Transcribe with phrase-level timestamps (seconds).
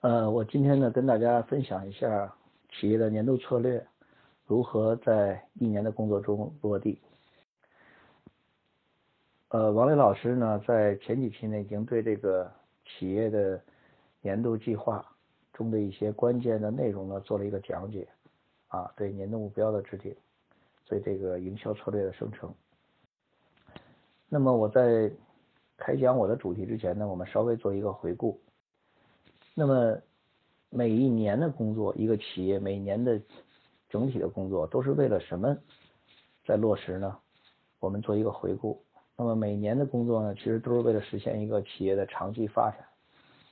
[0.00, 2.32] 呃，我今天呢跟大家分享一下
[2.70, 3.84] 企业的年度策略
[4.46, 7.00] 如何在一年的工作中落地。
[9.48, 12.48] 呃，王磊老师呢在前几期呢已经对这个
[12.84, 13.60] 企业的
[14.20, 15.04] 年度计划
[15.52, 18.06] 中的一些关键的内容呢做了一个讲解，
[18.68, 20.14] 啊，对年度目标的制定，
[20.86, 22.54] 对这个营销策略的生成。
[24.28, 25.10] 那么我在
[25.76, 28.40] 开讲我的主题之前呢，我们稍微做一个回顾。
[29.58, 30.00] 那么
[30.70, 33.20] 每一年的工作，一个企业每年的
[33.88, 35.58] 整体的工作都是为了什么
[36.46, 37.18] 在落实呢？
[37.80, 38.80] 我们做一个回顾。
[39.16, 42.86] 那么每年的工作呢，其实都是为了实现一个企业的长期发展。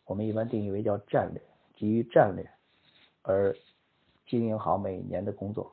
[0.04, 1.42] 我们一般定义为叫战略，
[1.74, 2.48] 基于战略
[3.22, 3.52] 而
[4.28, 5.72] 经营好每年的工作。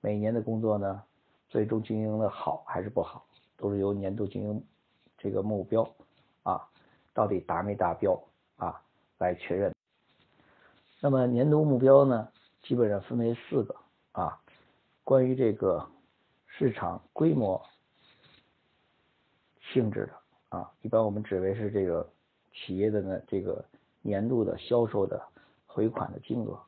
[0.00, 1.04] 每年的工作呢，
[1.48, 3.24] 最终经营的好还是不好，
[3.56, 4.64] 都是由年度经营
[5.16, 5.88] 这个目标
[6.42, 6.68] 啊，
[7.14, 8.20] 到底达没达标
[8.56, 8.82] 啊？
[9.18, 9.72] 来确认。
[11.00, 12.28] 那么年度目标呢，
[12.62, 13.76] 基本上分为四个
[14.12, 14.40] 啊。
[15.04, 15.86] 关于这个
[16.48, 17.64] 市场规模
[19.60, 22.10] 性质的啊，一般我们指为是这个
[22.52, 23.64] 企业的呢这个
[24.02, 25.22] 年度的销售的
[25.64, 26.60] 回款的金额，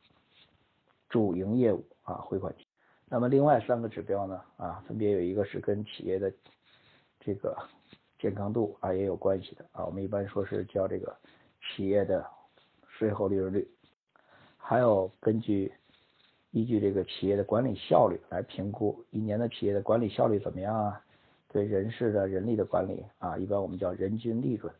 [1.09, 2.55] 主营业务啊回款。
[3.07, 6.33] 那么另外三个指标呢啊，分别有一个是跟企业的
[7.19, 7.57] 这个
[8.21, 11.17] 健康度啊也有关系的啊，我们一般说是叫这个
[11.61, 12.38] 企业的。
[12.99, 13.69] 税后利润率，
[14.57, 15.73] 还有根据
[16.51, 21.01] 依据这个企业的管理效率来评估一年的企业的管理效率怎么样啊？
[21.47, 24.75] 对人事的人力的管理啊，一般我们叫人均利润。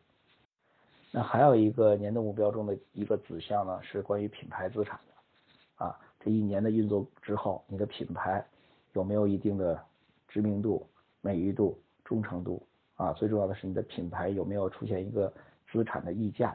[1.11, 5.97] 那还有一个年度目标中的一个子项呢，是关于品牌资产的啊。
[6.19, 8.45] 这一年的运作之后，你的品牌
[8.91, 9.81] 有没有一定的
[10.27, 10.85] 知名度、
[11.21, 12.61] 美誉度、忠诚度
[12.95, 13.13] 啊？
[13.13, 15.31] 最重要的是你的品牌有没有出现一个
[15.71, 16.53] 资产的溢价？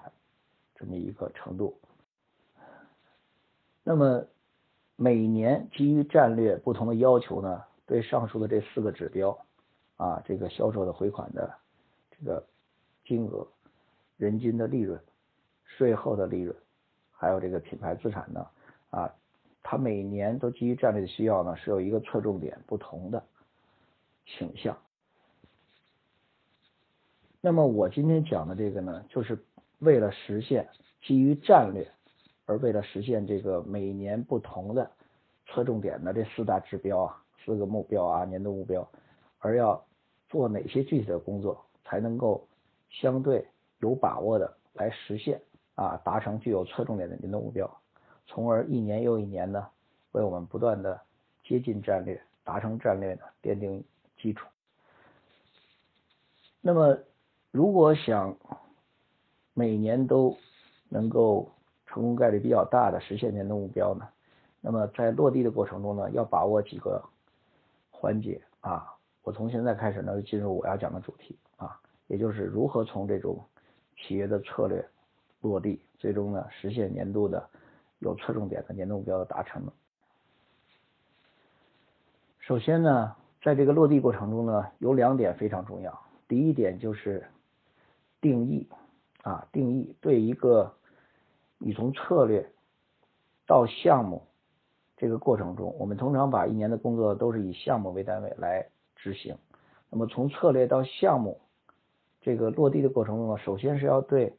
[0.76, 1.78] 这么一个程度，
[3.84, 4.26] 那么
[4.96, 9.38] 每年基于战略不同的要求呢，对上述的这四个指标
[9.96, 11.54] 啊，这个销售的回款的
[12.10, 12.44] 这个
[13.04, 13.46] 金额、
[14.16, 15.00] 人均的利润、
[15.64, 16.56] 税后的利润，
[17.12, 18.44] 还有这个品牌资产呢
[18.90, 19.14] 啊，
[19.62, 23.24] 它每年都基于战略的需要呢，是有一个侧重点不同的
[24.26, 24.76] 倾向。
[27.40, 29.38] 那么我今天讲的这个呢，就是。
[29.84, 30.68] 为了实现
[31.02, 31.86] 基于战略，
[32.46, 34.90] 而为了实现这个每年不同的
[35.46, 38.88] 侧重点的这四大指标啊，四个目标啊，年度目标，
[39.38, 39.84] 而要
[40.28, 42.46] 做哪些具体的工作，才能够
[42.90, 43.46] 相对
[43.80, 45.40] 有把握的来实现
[45.74, 47.70] 啊，达成具有侧重点的年度目标，
[48.26, 49.66] 从而一年又一年呢，
[50.12, 51.00] 为我们不断的
[51.44, 53.84] 接近战略、达成战略呢奠定
[54.16, 54.46] 基础。
[56.62, 56.98] 那么，
[57.50, 58.34] 如果想
[59.54, 60.36] 每年都
[60.88, 61.48] 能够
[61.86, 64.06] 成功概率比较大的实现年度目标呢？
[64.60, 67.02] 那么在落地的过程中呢，要把握几个
[67.90, 68.90] 环节啊。
[69.22, 73.42] 我从现在开始呢，就进入我要讲的主题啊，也就是如何从这种
[73.96, 74.84] 企业的策略
[75.40, 77.48] 落地，最终呢实现年度的
[78.00, 79.62] 有侧重点的年度目标的达成。
[82.40, 85.98] 首先呢，在这个落地过程中呢，有两点非常重要。
[86.26, 87.26] 第一点就是
[88.20, 88.68] 定义。
[89.24, 90.74] 啊，定义对一个
[91.56, 92.46] 你从策略
[93.46, 94.22] 到项目
[94.98, 99.34] 这个过程中，我们通常把一年的工作都是以项目为单位来执行。
[99.88, 101.40] 那么从策略到项目
[102.20, 104.34] 这个落地的过程中呢，首先是要对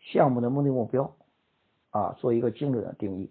[0.00, 1.16] 项目的目的目标
[1.90, 3.30] 啊做一个精准的定义。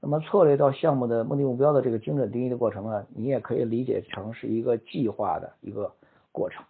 [0.00, 5.94] 那么策略到项目的目的目标的这个精准定义的过程呢，你也可以理解成是一个计划的一个
[6.32, 6.64] 过程。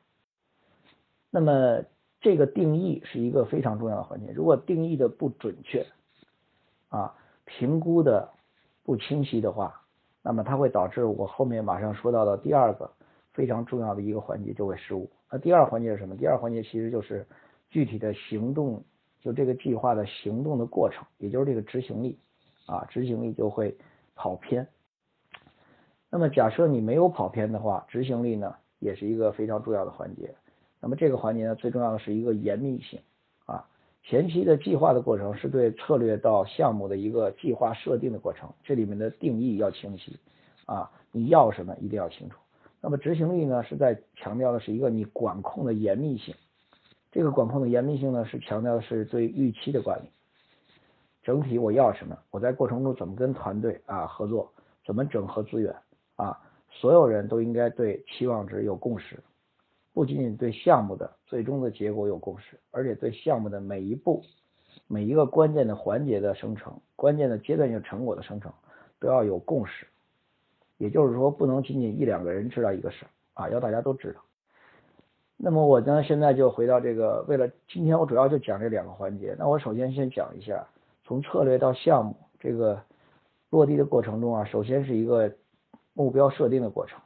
[1.30, 1.84] 那么
[2.24, 4.32] 这个定义是一个非常重要的环节。
[4.32, 5.86] 如果定义的不准确，
[6.88, 7.14] 啊，
[7.44, 8.30] 评估的
[8.82, 9.82] 不清晰的话，
[10.22, 12.90] 那么它会导致我后面马上说到的第二个
[13.34, 15.10] 非常重要的一个环节就会失误。
[15.30, 16.16] 那第二环节是什么？
[16.16, 17.26] 第二环节其实就是
[17.68, 18.82] 具体的行动，
[19.20, 22.18] 就这个计划的行动的过程，也就是这个执行力，
[22.64, 23.76] 啊，执行力就会
[24.14, 24.66] 跑偏。
[26.08, 30.34] 那么假设你没有跑偏的话，执行力呢也是一个非常重要的环节。
[30.84, 33.00] 那么这个环节呢，最重要的是一个严密性
[33.46, 33.64] 啊。
[34.02, 40.18] 前期的计划的过程是对策略到项目的一个计划设定的过程，这里面的定义要清晰
[40.66, 42.36] 啊，你要什么一定要清楚。
[42.82, 46.34] 那么执行力呢，是在强调的是一个你管控的严密性。
[47.10, 50.10] 这个管控的严密性呢，是强调的是对预期的管理。
[51.22, 52.14] 整体我要什么？
[52.30, 54.52] 我在过程中怎么跟团队啊合作？
[54.84, 55.74] 怎么整合资源
[56.16, 56.38] 啊？
[56.68, 59.18] 所有人都应该对期望值有共识。
[59.94, 64.22] 不仅仅对项目的最终的结果有共识，而且对项目的每一步
[64.88, 68.52] 每一个关键的环节的生成，关键的阶段性成果的生成，
[68.98, 69.86] 都要有共识。
[70.76, 74.20] 也就是说，不能仅仅一两个人知道一个事啊，要大家都知道。
[75.36, 79.36] 那么我呢，现在就回到这个，为了今天我主要就讲这两个环节。
[79.38, 80.66] 那我首先先讲一下，
[81.04, 82.82] 从策略到项目这个
[83.50, 85.32] 落地的过程中啊，首先是一个
[85.92, 87.00] 目标设定的过程，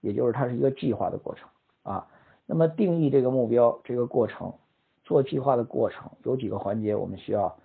[0.00, 1.48] 也就是它是一个计划的过程
[1.82, 2.06] 啊。
[2.52, 4.52] 那么定义这个目标这个过程，
[5.04, 7.56] 做计划的过程有几个环节，我们需要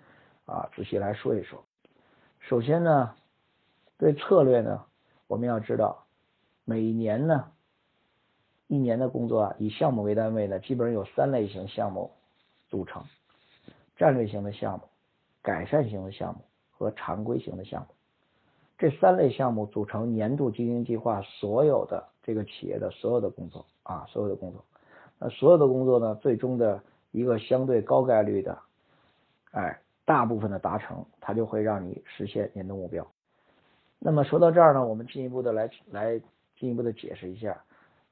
[0.45, 1.63] 啊仔细来说一说。
[2.39, 3.15] 首先呢，
[3.97, 4.85] 对策略呢。
[5.25, 6.05] 我们要知道，
[6.65, 7.51] 每年呢，
[8.67, 12.11] 一年的工作啊，以项目为单位呢，基本上有三类型项目
[12.69, 13.03] 组成：
[13.97, 14.83] 战略型的项目、
[15.41, 17.87] 改善型的项目和常规型的项目。
[18.77, 24.63] 这三类项目组成年度经营计划，所有的这个企业的所有的工作啊，所有的工作，
[25.19, 26.81] 那所有的工作呢，最终的
[27.11, 28.57] 一个相对高概率的，
[29.51, 33.05] 哎，大部分的达成，它就会让你实现年度目标。
[33.99, 36.19] 那么说到这儿呢，我们进一步的来来
[36.59, 37.57] 进一步的解释一下。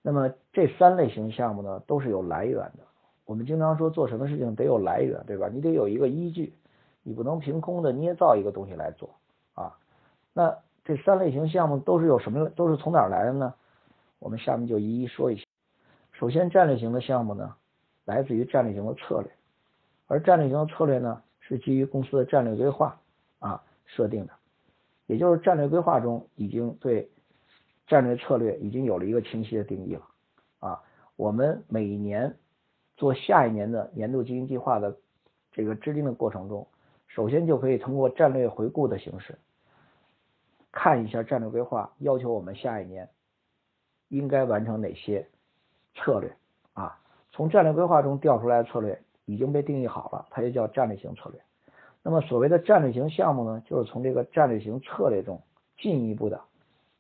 [0.02, 2.80] 那么这三类型项目呢，都是有来源的。
[3.26, 5.50] 我们经常说做什么事情得有来源，对吧？
[5.52, 6.54] 你得有一个依据，
[7.04, 9.10] 你不能凭空的捏造一个东西来做
[9.54, 9.78] 啊。
[10.34, 12.50] 那这三类型项目都是有什么？
[12.50, 13.54] 都是从哪儿来的呢？
[14.20, 15.46] 我们下面就一一说一下。
[16.24, 17.54] 首先，战略型的项目呢，
[18.06, 19.30] 来自于战略型的策略，
[20.08, 22.98] 而战略型的策略呢，是基于公司的战略规划
[23.40, 24.32] 啊设定的。
[25.06, 27.12] 也就是战略规划中已经对
[27.88, 30.08] 战略策略已经有了一个清晰的定义了
[30.60, 30.82] 啊。
[31.18, 32.34] 我们每年
[32.96, 34.96] 做下一年的年度经营计划的
[35.52, 36.66] 这个制定的过程中，
[37.10, 39.38] 首先就可以通过战略回顾的形式
[40.72, 43.10] 看一下战略规划要求我们下一年
[44.08, 45.28] 应该完成哪些
[45.96, 46.36] 策略
[46.74, 47.00] 啊。
[47.32, 51.42] 从战略规划中调出来的策略已经被定义好了，它就叫战略性策略。
[52.04, 55.42] 那么所谓的战略型项目呢，就是从这个战略型策略中
[55.78, 56.42] 进一步的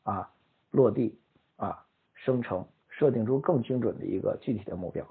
[0.04, 0.32] 啊
[0.72, 1.20] 落地
[1.58, 5.06] 啊生成，设定出更精准的一个具体的目标。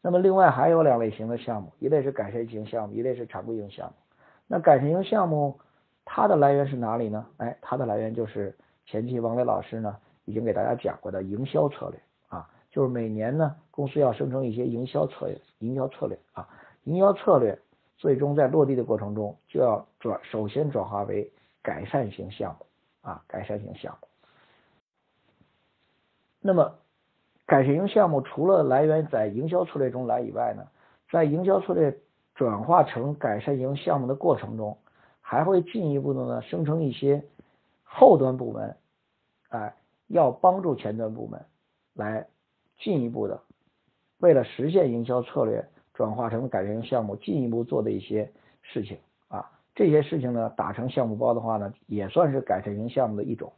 [0.00, 3.94] 那么另外还有两类型的项目，一类是改善型项目，一类是常规型项目。
[4.46, 5.58] 那改善型项目
[6.04, 7.26] 它的来源是哪里呢？
[7.38, 9.96] 哎，它的来源就是前期王磊老师呢
[10.28, 16.48] 已经给大家讲过的营销策略啊，就是每年呢公司要生成一些营销策略，营销策略啊，
[16.84, 17.58] 营销策略。
[18.00, 21.32] 最终在落地的过程中，就要转首先转化为
[21.64, 22.66] 改善型项目
[23.00, 24.06] 啊，改善型项目。
[26.40, 26.76] 那么，
[27.44, 30.68] 改善型项目除了来源在营销策略中来以外呢，
[31.10, 31.98] 在营销策略
[32.36, 34.78] 转化成改善型项目的过程中，
[35.20, 37.24] 还会进一步的呢生成一些
[37.82, 38.76] 后端部门，
[39.48, 39.74] 哎，
[40.08, 41.40] 要帮助前端部门
[41.94, 42.26] 来
[42.78, 43.40] 进一步的，
[44.18, 45.64] 为了实现营销策略。
[45.94, 48.32] 转化成改善型项目，进一步做的一些
[48.62, 48.96] 事情
[49.26, 53.52] 啊，这些事情呢打成项目包的话呢，也算是改善型项目的一种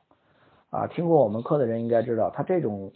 [0.71, 0.87] 啊。
[0.87, 2.91] 听过我们课的人应该知道，它这种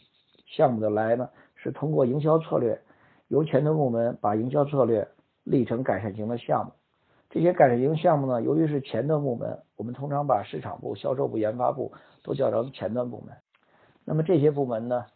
[0.46, 2.80] 项目的来呢，是通过营销策略，
[3.28, 5.06] 由前端部门把营销策略
[5.42, 6.72] 立成改善型的项目。
[7.28, 11.92] 这些改善型项目呢，由于是前端部门，我们通常把市场部、销售部、研发部
[12.22, 13.36] 都叫成前端部门。
[14.04, 15.06] 那么这些部门呢？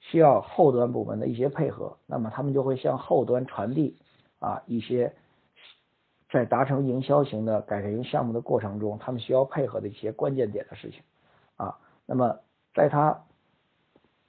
[0.00, 3.96] 需要后端部门的一些配合，那么他们就会向后端传递
[4.38, 5.14] 啊一些
[6.30, 11.00] 在达成营销型的改善型项目的过程中，他们需要配合的一些关键点的事情
[11.56, 11.78] 啊。
[12.04, 12.38] 那么
[12.74, 13.24] 在他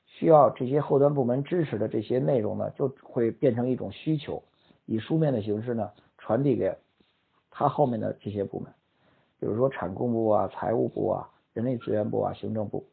[0.06, 4.42] 需要这些后端部门支持的这些内容呢，就会变成一种需求，
[4.86, 6.74] 以书面的形式呢传递给
[7.52, 8.74] 他后面的这些部门，
[9.42, 12.86] 比如说产供部啊、财务部啊、人力资源部啊、行政部，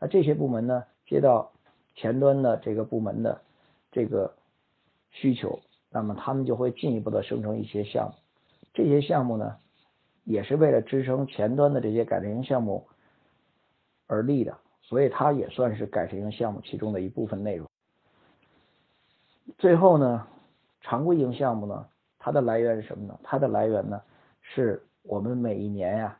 [0.00, 1.52] 那这些部门呢接到。
[1.96, 3.42] 前端的这个部门的
[3.90, 4.32] 这个
[5.10, 8.14] 需求，那么他们就会进一步的生成一些项目，
[8.72, 9.56] 这些项目呢，
[10.24, 12.86] 也是为了支撑前端的这些改善型项目
[14.06, 17.68] 而立的，所以它也算是改善型项目其中的一部分内容。
[19.58, 20.26] 最后呢，
[20.80, 21.86] 常规型项目呢，
[22.18, 23.18] 它的来源是什么呢？
[23.22, 24.00] 它的来源呢，
[24.40, 26.18] 是我们每一年呀，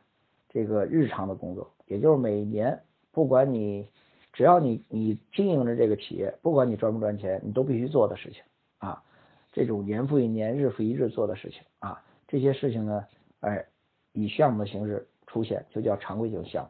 [0.49, 2.79] 这个日常的工作，也就是每一年，
[3.11, 3.87] 不管你。
[4.33, 8.41] 只要你你经营着这个企业，不管你赚不赚钱，你都必须做的事情
[8.77, 9.03] 啊，
[9.51, 13.05] 这种年复一年、日复一日做的事情啊，这些事情呢，
[13.41, 13.65] 哎，
[14.13, 16.69] 以项目的形式出现，就叫常规型项目。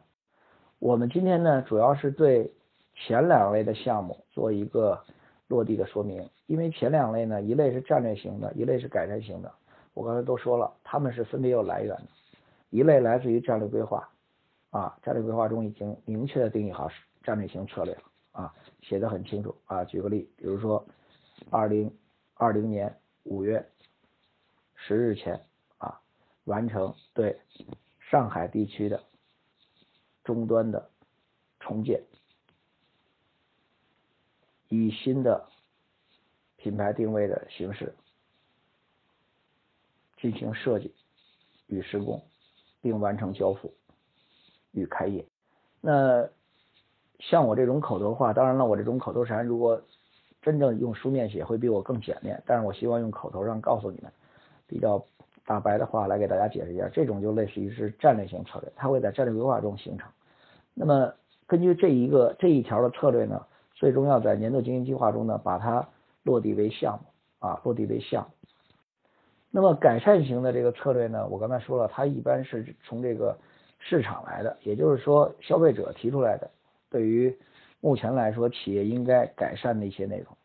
[0.80, 2.52] 我们今天呢，主要是对
[2.96, 5.00] 前两类的项目做一个
[5.46, 9.52] 落地的说明，因为前两类呢，一类是战略型的，一类是改善型的。
[9.94, 12.08] 我刚才都说了，他们是分别有来源的，
[12.70, 14.08] 一类来自于战略规划
[14.72, 16.90] 啊，战略规划中已经明确的定义好。
[17.22, 17.96] 战略型策略
[18.32, 19.84] 啊，写的很清楚啊。
[19.84, 20.84] 举个例，比如说，
[21.50, 21.96] 二零
[22.34, 23.64] 二零年五月
[24.74, 25.40] 十日前
[25.78, 26.00] 啊
[26.46, 27.38] 完成对
[28.00, 29.04] 上海地区的
[30.24, 30.90] 终端的
[31.60, 32.02] 重建，
[34.68, 35.48] 以新的
[36.56, 37.94] 品牌定位的形式
[40.16, 40.92] 进行设计
[41.68, 42.20] 与施工，
[42.80, 43.72] 并完成交付
[44.72, 45.24] 与开业。
[45.80, 46.28] 那
[47.18, 49.80] 像我这种口头话，当然了，我这种口头禅如果
[50.42, 54.10] 真正用书面写会比我更简练，但是我希望用口头上告诉你们
[54.66, 55.04] 比较
[55.46, 60.10] 大白的话来给大家解释一下，这种就类似于是战略性策略，它会在战略规划中形成。
[60.74, 61.12] 那么
[61.46, 65.86] 根据这一个这一条的策略呢，最终要在年度经营计划中呢把它
[66.22, 68.48] 落地为项目啊，落地为项目。
[69.50, 73.36] 那么改善型的这个策略呢，我刚才说了，它一般是从这个
[73.84, 76.48] 市场来的，也就是说消费者提出来的，
[76.88, 77.36] 对于
[77.80, 80.36] 目前来说，企业应该改善的一些内容。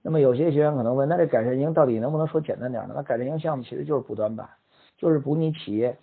[0.00, 2.94] 那么有些学员可能问，那这改善型到底能不能说简单点呢？
[2.96, 4.48] 那改善型项目其实就是补短板，
[4.96, 5.98] 就是补你企业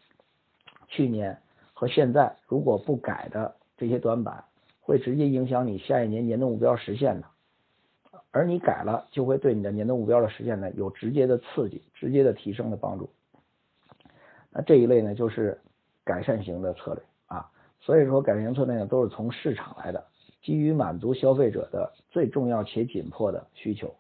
[0.88, 1.38] 去年
[1.74, 4.44] 和现在如果不改的这些短板，
[4.80, 7.28] 会直接影响你下一年年度目标实现的。
[8.32, 13.10] 而你改了，就会对你的年度目标的实现呢有直接的刺激、直接的提升的帮助。
[14.52, 15.58] 那这一类呢，就是
[16.06, 17.52] 改善型的策略啊。
[17.82, 20.06] 所以说，改善型策略呢，都是从市场来的。
[20.42, 23.94] 基于满足消费者的最重要且紧迫的需求，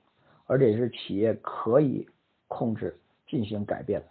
[0.45, 2.07] 而且是企业可以
[2.47, 4.07] 控制进行改变的。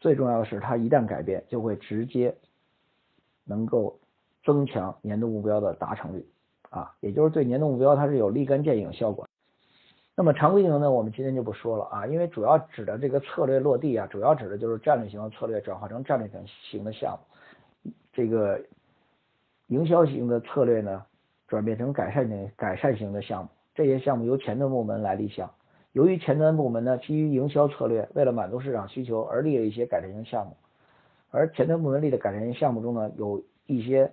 [0.00, 2.34] 最重要的是，它一旦改变，就会直接
[3.44, 3.98] 能够
[4.42, 6.26] 增强年度目标的达成率
[6.70, 9.28] 啊，也就是对年度目标它是有立竿见影效果。
[10.16, 18.60] 那么常规型呢，我们今天就不说了啊，因为主要指的这个策略落地啊，主要指的就是战略型的策略转化成战略型型的项目，这个。
[19.68, 21.02] 营销型的策略呢，
[21.48, 25.50] 转变成改善型改善型的项目，这些项目由前端部门来立项。
[25.92, 30.54] 由于前端部门呢，基于营销策略，为了满足市场需求而立了一些改善型项目，
[31.30, 34.12] 而前端部门立的改善型项目中呢，有一些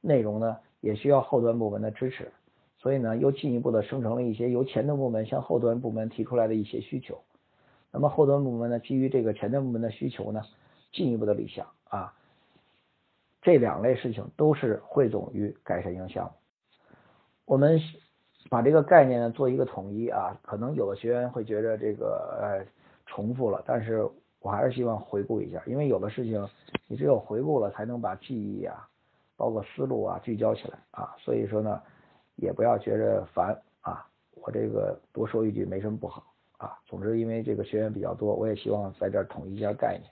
[0.00, 2.32] 内容呢，也需要后端部门的支持，
[2.78, 7.20] 所以呢，又进一步的生成了一些由前端部门向后端部门提出来的一些需求。
[7.90, 10.42] 那么后端部门呢，基于这个前端部门的需求呢，
[10.92, 12.14] 进一步的立项啊。
[13.40, 16.30] 这两类事情都是汇总于改善型项目。
[17.46, 17.80] 我们
[18.50, 22.66] 把这个概念呢做一个统一啊，可能有的学员会觉得这个呃
[23.06, 24.06] 重复了，但是
[24.40, 26.46] 我还是希望回顾一下，因为有的事情
[26.86, 28.86] 你只有回顾了，才能把记忆啊，
[29.36, 31.14] 包括思路啊聚焦起来啊。
[31.18, 31.80] 所以说呢，
[32.38, 34.04] 也不要觉着烦啊，
[34.34, 36.24] 我这个多说一句没什么不好
[36.56, 36.78] 啊。
[36.86, 40.10] 总之，因为这个学员比较多，我也希望在这儿统一一下概念。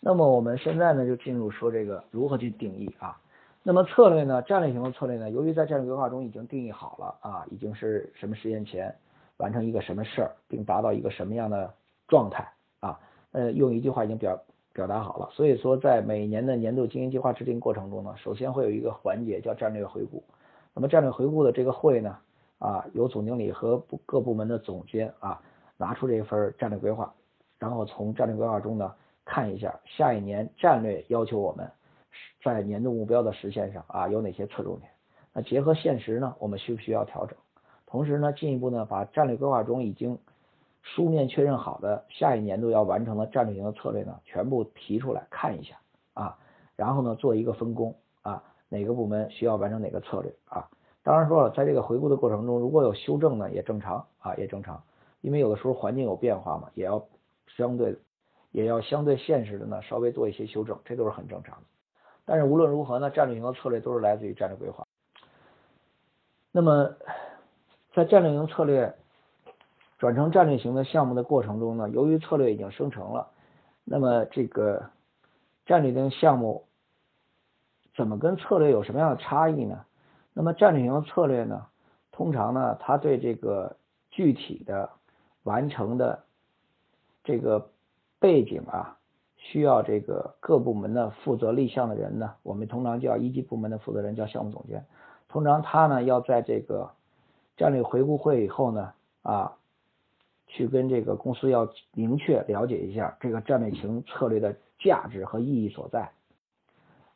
[0.00, 3.18] 那么我们现在呢，就进入说这个如何去定义啊？
[3.62, 8.94] 那么策略呢，战略型的策略呢，由于在战略规划中已经定义好了啊，已经是什么时间前
[9.38, 11.72] 完成一个什么事儿，并达到一个什么样的
[12.06, 12.46] 状态
[12.80, 13.00] 啊？
[13.32, 14.38] 呃，用一句话已经表
[14.74, 15.30] 表达好了。
[15.32, 20.22] 所以说，在每年的年度经营计划制定过程中呢，首先会有一个环节叫战略回顾。
[20.74, 22.18] 那么战略回顾的这个会呢，
[22.58, 25.40] 啊，由总经理和各部门的总监啊，
[25.76, 27.14] 拿出这份战略规划，
[27.58, 28.94] 然后从战略规划中呢。
[29.26, 31.66] 看一下下一年战略要求我们
[32.42, 34.90] 在年度目标的实现上啊有哪些侧重点？
[35.32, 37.34] 那结合现实呢，我们需不需要调整？
[37.86, 40.18] 同时呢，进一步呢把战略规划中已经
[40.82, 45.74] 书面确认好的下一年度要完成的战略型的策略呢，全部提出来看一下
[46.12, 46.36] 啊，
[46.76, 47.96] 然后呢做一个分工，
[48.68, 50.68] 哪个部门需要完成哪个策略啊？
[51.02, 54.82] 当然说了，在这个回顾的过程中，如果有修正呢，也正常啊，也正常，
[55.20, 57.06] 因为有的时候环境有变化嘛，也要
[57.56, 57.96] 相对。
[58.54, 61.62] 也要相对现实的呢，稍微做一些修正，这都是很正常的。
[62.24, 64.86] 但是无论如何呢，战略型的策略都是来自于战略规划。
[66.52, 66.94] 那么，
[67.92, 68.94] 在战略型策略
[69.98, 73.28] 转成战略型的项目的过程中呢，由于策略已经生成了，
[73.82, 74.88] 那么这个
[75.66, 76.64] 战略型项目
[77.94, 79.84] 怎么跟策略有什么样的差异呢？
[80.32, 81.66] 那么战略型的策略呢，
[82.12, 83.76] 通常呢，它对这个
[84.10, 84.90] 具体的
[85.42, 86.24] 完成的
[87.22, 87.70] 这个。
[88.20, 88.96] 背景啊，
[89.36, 94.86] 需要这个各部门的负责立项的人呢，我们通常叫一级部门的负责人叫项目总监。
[95.28, 96.92] 通常他呢要在这个
[97.58, 99.52] 战略回顾会以后呢啊，
[100.46, 106.10] 去跟这个公司要明确了解一下这个战略型策略的价值和意义所在。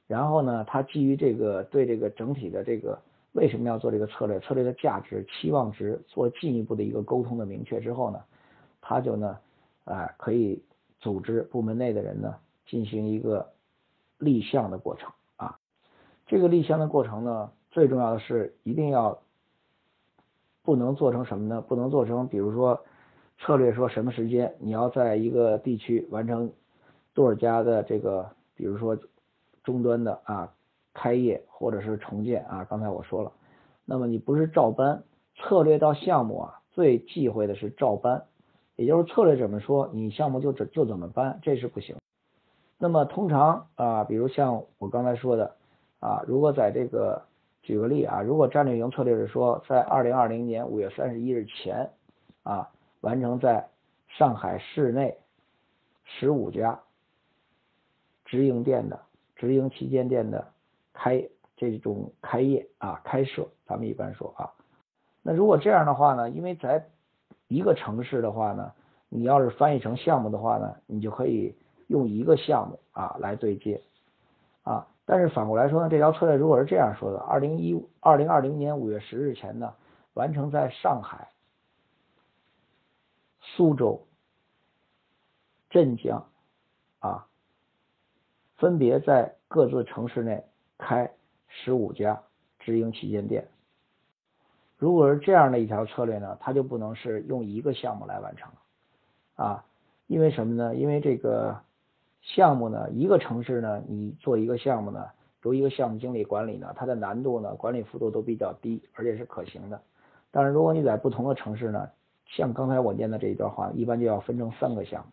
[0.08, 2.98] 然后呢，他基于这个对这个整体的这个
[3.30, 8.18] 为什么要做这个策略，策略的价值、期望值做进一步的一个沟通的明确之后呢，
[8.80, 9.38] 他就呢
[9.84, 10.60] 啊可以。
[11.00, 12.34] 组织部门内的人呢，
[12.66, 13.52] 进行一个
[14.18, 15.56] 立项的过程啊。
[16.26, 19.16] 这个立项的过程呢，最重要的是一定要
[20.64, 21.60] 不能做成什么呢？
[21.60, 22.84] 不能做成，比如说
[23.38, 26.50] 策略说什么时间你要在一个地区完成
[27.14, 28.98] 多少家的这个，比如说
[29.68, 30.54] 终端的啊
[30.94, 33.30] 开业或者是重建啊，刚才我说了，
[33.84, 35.02] 那么你不是照搬
[35.36, 38.24] 策略到项目啊，最忌讳的是照搬，
[38.76, 41.96] 也就是策略怎么说，你项目就怎就怎么搬，这是不行。
[42.78, 45.54] 那么通常啊，比如像我刚才说的
[46.00, 47.26] 啊，如果在这个
[47.60, 51.90] 举个例啊，如果战略型策略是说在二零二零年五月三十一日前
[52.42, 52.70] 啊，
[53.02, 53.68] 完成在
[54.08, 55.18] 上海市内
[56.04, 56.80] 十五家
[58.24, 58.98] 直营店的
[59.38, 60.46] 直营旗舰店的
[60.92, 61.26] 开
[61.56, 64.52] 这种开业啊开设，咱们一般说啊，
[65.22, 66.86] 那如果这样的话呢，因为在
[67.46, 68.70] 一个城市的话呢，
[69.08, 71.56] 你要是翻译成项目的话呢，你就可以。
[71.88, 73.80] 用一个项目啊来对接
[74.62, 79.72] 啊，但是反过来说呢，这条策略如果是这样说的：二零一二零二零年五月十日前呢，
[80.12, 81.30] 完成在上海、
[83.40, 84.06] 苏州、
[85.70, 86.26] 镇江，
[88.58, 90.44] 分别在各自城市内
[90.76, 91.10] 开
[91.48, 92.20] 十五家
[92.58, 93.48] 直营旗舰店。
[94.76, 98.50] 如果是这样的一条策略呢，它就不能是用一个项目来完成
[99.36, 99.64] 啊，
[100.06, 100.74] 因为什么呢？
[100.76, 101.60] 因为这个。
[102.20, 105.06] 项目呢，一个城市呢，你做一个项目呢，
[105.44, 109.80] 由一个项目经理管理呢，它的难度呢，管理幅度都比较低，而且是可行的。
[110.32, 111.88] 但是如果你在不同的城市呢，
[112.26, 115.12] 像刚才我念的这一段话，一般就要分成三个项目。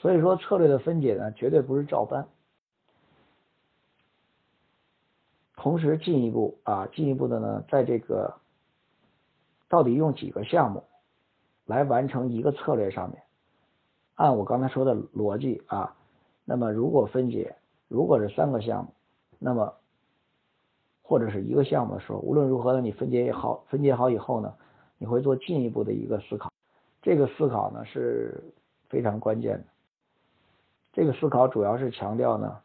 [0.00, 2.26] 所以说策略的分解呢，绝对不是照搬。
[5.56, 8.32] 同时进一步啊，进一步的呢，在这个
[9.68, 10.84] 到底用几个项目
[11.66, 13.20] 来完成一个策略上面。
[14.14, 15.96] 按我刚才说的逻辑啊，
[16.44, 17.56] 那么如果分解，
[17.88, 18.92] 如果是三个项目，
[19.40, 19.74] 那么
[21.02, 24.54] 或者是一个项目的时候，无论如何呢，你分解也好，分解好以后呢，
[24.96, 26.52] 你会做进一步的一个思考，
[27.02, 28.40] 这个思考呢是
[28.88, 29.64] 非常关键的。
[30.98, 32.58] 这个思考主要是强调呢，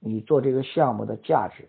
[0.00, 1.68] 你做这个项目的价值，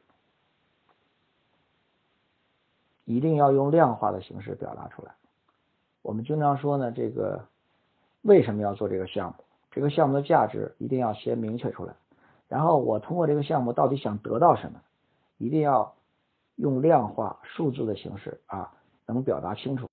[3.04, 5.12] 一定要用量化的形式表达出来。
[6.02, 7.46] 我们经常说呢，这个。
[8.24, 9.36] 为什么要做这个项目？
[9.70, 11.94] 这个项目的价值一定要先明确出来，
[12.48, 14.82] 然后我通过这个项目到底想得到什么，
[15.38, 15.94] 一定要
[16.56, 18.74] 用量化数字的形式啊，
[19.06, 19.88] 能表达清楚。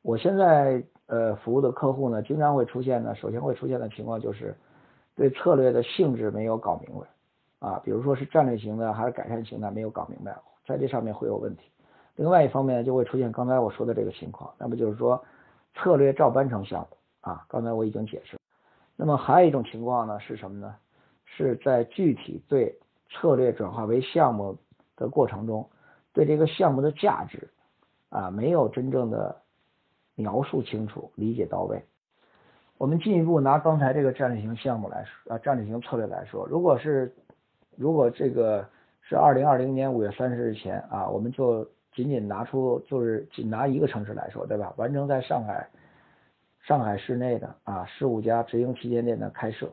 [0.00, 4.56] 我现在呃服务的客户呢，经常会出现呢，首先会出现的情况就是
[5.22, 7.06] 对策略的性质没有搞明白
[7.68, 11.70] 啊，比如说是战略型的还是改善型的没有搞明白，在这上面会有问题。
[12.16, 15.24] 另外一方面就会出现刚才我说的这个情况，那么就是说
[15.76, 16.96] 策略照搬成项目。
[17.20, 18.36] 啊，刚才我已经解释。
[18.96, 20.74] 那么还有一种情况呢，是什么呢？
[21.24, 22.76] 是在具体对
[23.08, 24.58] 策略转化为项目
[24.96, 25.70] 的过程中，
[26.12, 27.48] 对这个项目的价值
[28.08, 29.40] 啊，没有真正的
[30.16, 31.80] 描述清楚、理解到位。
[32.82, 37.14] 我们进一步拿刚才这个战略型项目来说啊，战略型策略来说，如果是
[37.76, 38.68] 如果这个
[39.02, 41.64] 是二零二零年五月三十日前啊，我们就
[41.94, 44.74] 仅仅拿出就是仅拿一个城市来说，对吧？
[44.76, 45.64] 完成在上海。
[46.58, 49.70] 上海市内的啊十五家直营旗舰店的开设，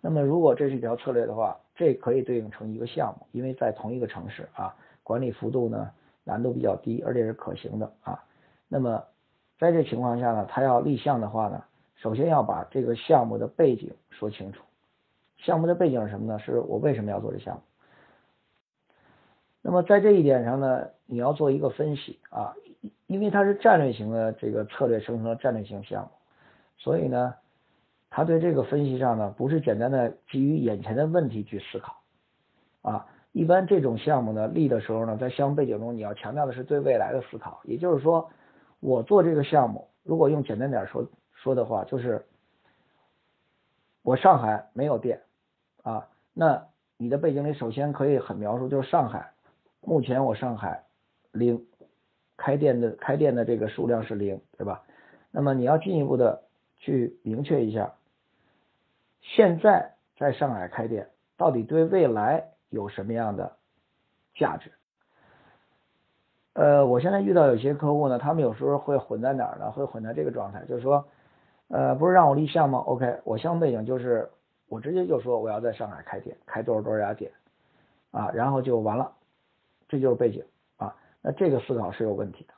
[0.00, 5.90] 那么如果这是一条策略的话，这可以对应成一个项目，因为在同一个城市啊，管理幅度呢
[6.22, 8.22] 难度比较低，而且是可行的啊。
[8.68, 9.02] 那么
[9.58, 11.62] 在这情况下呢，他要立项的话呢，
[12.02, 14.62] 首先要把这个项目的背景说清楚。
[15.38, 16.38] 项目的背景是什么呢？
[16.38, 17.62] 是我为什么要做这项目？
[19.62, 22.54] 那么在这一点上呢，你要做一个分析啊。
[23.06, 26.10] 因为它是战略型的这个策略生成的战略性项目，
[26.78, 27.34] 所以呢，
[28.08, 32.00] 他对这个分析上呢，不是简单的基于眼前的问题去思考
[32.80, 33.06] 啊。
[33.32, 37.60] 一般这种项目呢立的时候呢，在项目背景中你要强调的是对未来的思考。
[37.64, 38.30] 也就是说，
[38.78, 41.04] 我做这个项目，如果用简单点说
[41.42, 42.24] 说的话，就是
[44.02, 45.20] 我上海没有店
[45.82, 49.32] 啊，那你的背景里首先可以很描述，就是上海
[49.80, 50.84] 目前我上海
[51.32, 51.66] 零。
[52.42, 54.82] 开店的开店的这个数量是零，对吧？
[55.30, 56.42] 那么你要进一步的
[56.78, 57.92] 去明确一下，
[59.20, 63.58] 现在在上海开店到底对未来有什么样的
[64.34, 64.72] 价值？
[66.54, 69.70] 呃，我现在遇到有些客户呢，他们有时候会混在哪儿呢？
[69.70, 71.06] 会混在这个状态，就是说，
[71.70, 74.28] 呃，不是让我立项吗？OK，我项目背景就是
[74.68, 77.30] 我直接就说我要在上海开店，开多少多少家店
[78.10, 79.12] 啊，然后就完了，
[79.88, 80.44] 这就是背景
[80.76, 80.96] 啊。
[81.22, 82.54] 那这个思考是有问题的，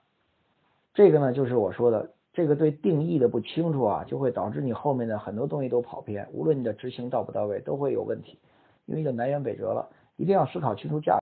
[0.95, 8.39] 这个呢就是我说的，这个对定义的不清楚啊，就会导致你后面的很多东西都跑偏，无论你的执行到不到位，都会有问题，
[8.87, 9.91] 因为就南辕北辙了。
[10.17, 11.19] 一定要思考清楚价。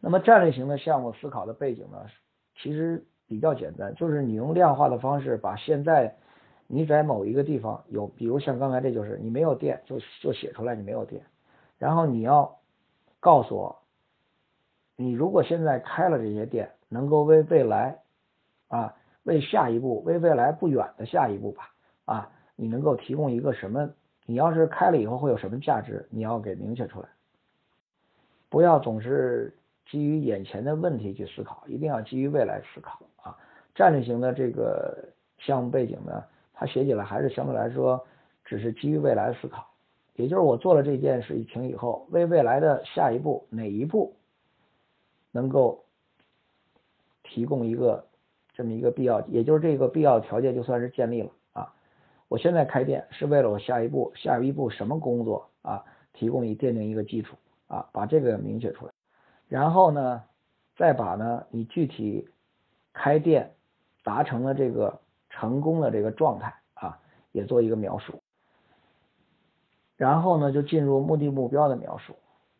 [0.00, 2.06] 那么战略型的项目思考的背景呢，
[2.56, 6.16] 其实比较简单，就是你用量化的方式把现在
[6.68, 11.22] 你在某一个地方有，比如像刚才这就是你没有电，就就写出来你没有电，
[11.78, 12.58] 然后你要
[13.20, 13.78] 告诉我，
[14.96, 17.98] 你如果现在开了这些店，能够为未来
[18.68, 21.70] 啊，为下一步，为未来不远的下一步吧，
[22.04, 23.88] 啊，你能够提供一个什么？
[24.24, 26.08] 你要是开了以后会有什么价值？
[26.10, 27.08] 你要给明确出来，
[28.48, 33.38] 不要总是基于眼前的问题去思考，一定要基于未来思考啊。
[33.72, 36.24] 战略型的这个项目背景呢？
[36.58, 38.02] 他写起来还是相对来说，
[38.42, 39.66] 只是基于未来思考，
[40.14, 44.16] 也就是我做了这件事情以后，为未来的下一步哪一步
[45.32, 45.84] 能够
[47.22, 48.06] 提供一个
[48.54, 51.74] 这么一个必要，也就是这个必要条件就算是建立了啊。
[52.28, 57.36] 我现在开店是为了我下一步下一步什么工作啊，提供以奠定一个基础
[57.68, 58.92] 啊，把这个明确出来，
[59.46, 60.22] 然后呢，
[60.74, 62.26] 再把呢你具体
[62.94, 63.52] 开店
[64.02, 64.98] 达成了这个。
[65.38, 66.98] 成功的这个状态啊，
[67.32, 68.20] 也做一个描述，
[69.96, 72.14] 然后呢，就进入目的目标的描述。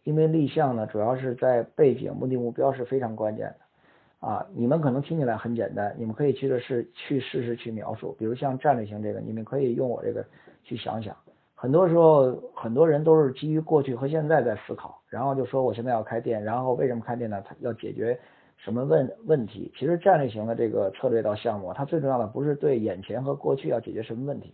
[0.04, 4.46] 因为立项呢，主要是在背景，目的目标是非常关键的啊。
[4.54, 8.14] 你们可能听起来很简单，你们可以去的是去试试去描述。
[8.18, 10.24] 比如像战略型这个，你们可以用我这个
[10.62, 11.16] 去想想。
[11.54, 17.42] 很多时候，很多人都是基于过去和现在在思考，然后就说我现在要开店，然后为什么开店呢？
[17.44, 18.20] 他要解决。
[18.56, 19.72] 什么问问题？
[19.78, 24.52] 其实战略型的这个策略到项目，它最重要的不是对眼前和过去要解决什么问题，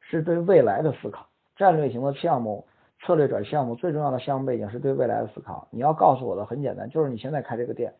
[0.00, 1.26] 是对未来的思考。
[1.56, 2.66] 战略型的项目
[3.00, 5.66] 策略转项目最重要的项目背景是对未来的思考。
[5.70, 7.92] 你要告诉我的很简单，就是你现在开这个店，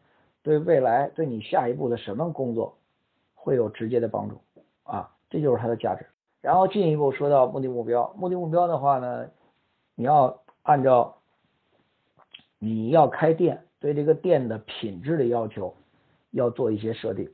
[0.42, 2.76] 对未来对你下一步的什么工作
[3.34, 4.40] 会有直接的帮助
[4.84, 6.06] 啊，这就是它的价值。
[6.40, 9.26] 然后进一步说到目的目标，目的目标的话呢，
[9.94, 11.16] 你要按照
[12.58, 13.64] 你要开店。
[13.80, 15.74] 对这个店的品质的要求
[16.30, 17.30] 要做一些设定，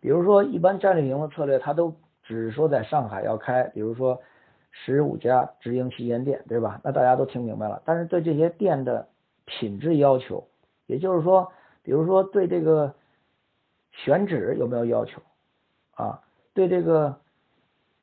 [0.00, 4.20] 比如说一般战略型的策略，它都只是说在上海要开，比如说
[4.70, 6.80] 十五家直营旗舰店，对吧？
[6.84, 7.82] 那大家都听明白了。
[7.86, 9.08] 但是对这些店的
[9.46, 10.46] 品质要求，
[10.86, 11.50] 也就是说，
[11.82, 12.94] 比如说对这个
[13.90, 15.22] 选址有没有要求
[15.92, 16.22] 啊？
[16.52, 17.18] 对这个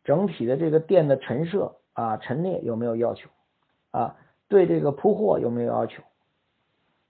[0.03, 3.29] 整体的这个店的陈设啊陈列有没有要求
[3.91, 4.17] 啊？
[4.47, 6.01] 对这个铺货有没有要求？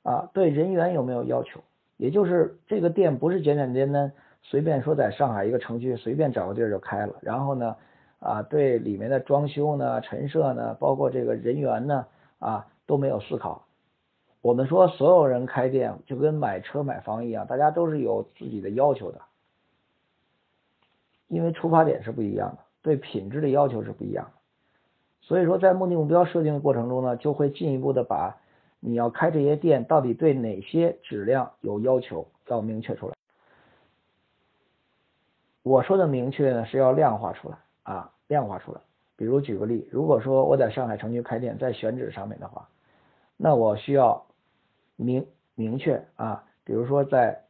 [0.06, 1.60] 啊，对人员有没有要求？
[1.98, 4.12] 也就是这个店不是简简单单
[4.44, 7.76] 随便说在上海一个城区随便找个地儿就开了，然后呢，
[8.20, 12.06] 啊，对里面的装修呢、陈设呢，包括这个人员呢，
[12.38, 13.66] 啊，都没有思考。
[14.42, 19.22] 我们说所有人开店就跟买车买房一样，大家都是有自己的要求的，
[21.28, 24.32] 因为出发点是不一样的，对品质的要求是不一样的。
[25.22, 28.38] 所以说，在目的目标设定的过程中呢，就会进一步的把。
[28.88, 33.16] 你要开这些店，到底对哪些质量有要求，要明确出来。
[35.64, 38.80] 我说的明确呢，是要量化出来啊，量化出来。
[39.18, 42.70] 比如举个例，如果说我在上海城区开店，在选址上面的话，
[43.38, 44.28] 那我需要
[44.96, 47.42] 明明确啊，比如说在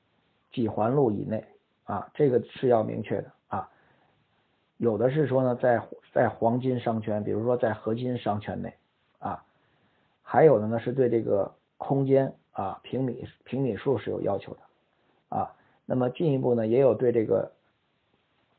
[0.54, 1.44] 几环路以内
[1.84, 3.70] 啊，这个是要明确的啊。
[4.78, 5.82] 有的是说呢，在
[6.14, 8.74] 在黄金商圈，比如说在核心商圈内。
[10.28, 15.56] 还有的呢，是对这个空间啊平米平米数是有要求的啊。
[15.86, 17.52] 那么进一步呢，也有对这个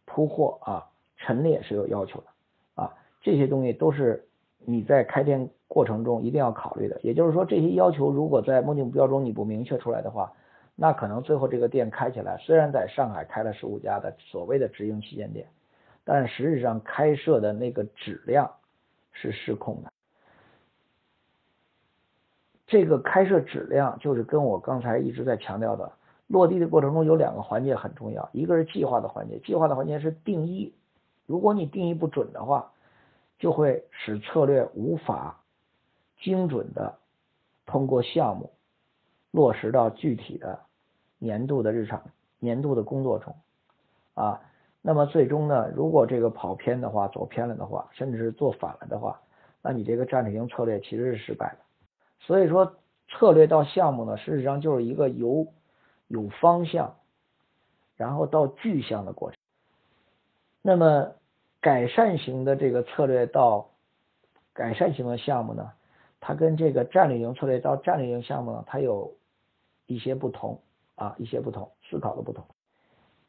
[0.04, 2.94] 铺货啊陈列是有要求的啊。
[3.20, 4.28] 这些东西都是
[4.64, 7.00] 你在开店过程中一定要考虑的。
[7.02, 10.32] 也就是说，这些要求如果在目的目标中你不明确出来的话，
[10.76, 15.48] 那可能最后这个店开起来，虽然在上海开了十五家的所谓的直营旗舰店，
[16.04, 18.48] 但实际上开设的那个质量
[19.12, 19.90] 是失控的。
[22.66, 25.92] 这个开设质量就是跟我刚才一直在强调的，
[26.26, 30.74] 落地的过程中有两个环节很重要，一个是计划的环节，计划的环节是定义，
[31.26, 32.72] 如果你定义不准的话，
[33.38, 35.40] 就会使策略无法
[36.20, 36.98] 精准的
[37.66, 38.50] 通过项目
[39.30, 40.58] 落实到具体的
[41.18, 42.02] 年度的日常、
[42.40, 43.36] 年度的工作中
[44.14, 44.40] 啊，
[44.82, 49.20] 那么最终呢，如果这个跑偏的话、走偏了的话，甚至是做反了的话，
[49.62, 51.65] 那你这个战略型策略其实是失败的。
[52.20, 52.74] 所以说，
[53.08, 55.46] 策略到项目呢，事实上就是一个由
[56.08, 56.96] 有方向，
[57.96, 59.38] 然后到具象的过程。
[60.60, 61.12] 那么，
[61.60, 63.70] 改善型的这个策略到
[64.52, 65.70] 改善型的项目呢，
[66.20, 69.14] 它跟这个战略型策略到战略型项目呢，它有
[69.86, 70.60] 一些不同
[70.96, 72.44] 啊，一些不同，思考的不同。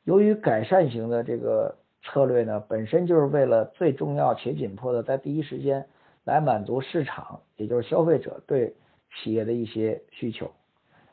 [0.06, 5.88] 由于改善型的这个策略呢，本身就是为了最重要且紧迫的，在第一时间。
[6.28, 8.76] 来满足市场，也就是消费者对
[9.16, 10.52] 企业的一些需求，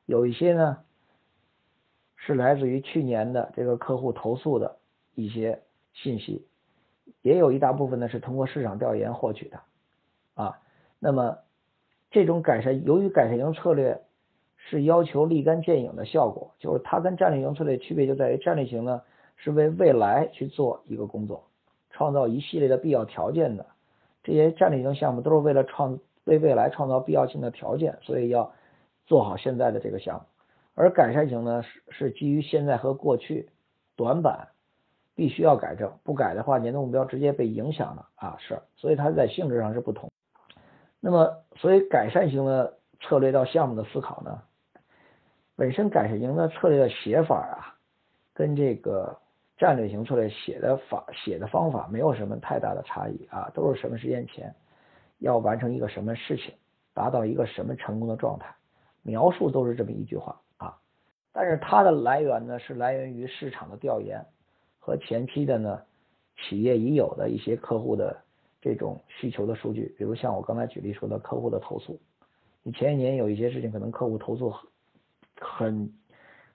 [0.06, 0.78] 有一些呢
[2.16, 4.78] 是来自于去年的这个客户投诉的
[5.14, 6.44] 一些信息，
[7.22, 9.60] 也有一大部分呢是通过市场调研获取的
[10.34, 10.58] 啊。
[10.98, 11.38] 那么
[12.10, 14.02] 这种改善，由于改善型策略
[14.56, 19.02] 是要求立竿见影的效果，就是它跟战略型策略区别就在于战略型呢
[19.36, 21.44] 是为未来去做一个工作，
[21.90, 23.66] 创造一系列的必要条件的。
[24.24, 28.52] 这些战略型项目都是为了创为未来创造必要性的条件，所以要
[29.06, 30.22] 做好现在的这个项目。
[30.74, 33.50] 而改善型呢是是基于现在和过去
[33.94, 34.48] 短板，
[35.14, 40.10] 必须要改正，不改的话年度目标直接被影响了啊是，所以它在性质上是不同。
[41.00, 44.42] 那么所以改善型的策略到项目的思考呢，
[45.54, 47.76] 本身改善型的策略的写法啊，
[48.32, 49.18] 跟这个。
[49.64, 54.54] 战略型策略写的法写的方法没有什么太大的差异啊，都是什么时间前
[55.20, 56.52] 要完成一个什么事情，
[56.92, 58.54] 达到一个什么成功的状态，
[59.02, 60.76] 描述都是这么一句话啊。
[61.32, 64.22] 但是它的来源呢是来源于市场的调研
[64.78, 65.80] 和前期的呢
[66.42, 68.14] 企业已有的一些客户的
[68.60, 71.98] 这种需求的数据，比如像我刚才举例说的客户的投诉，
[72.62, 74.52] 你前一年有一些事情可能客户投诉
[75.40, 75.90] 很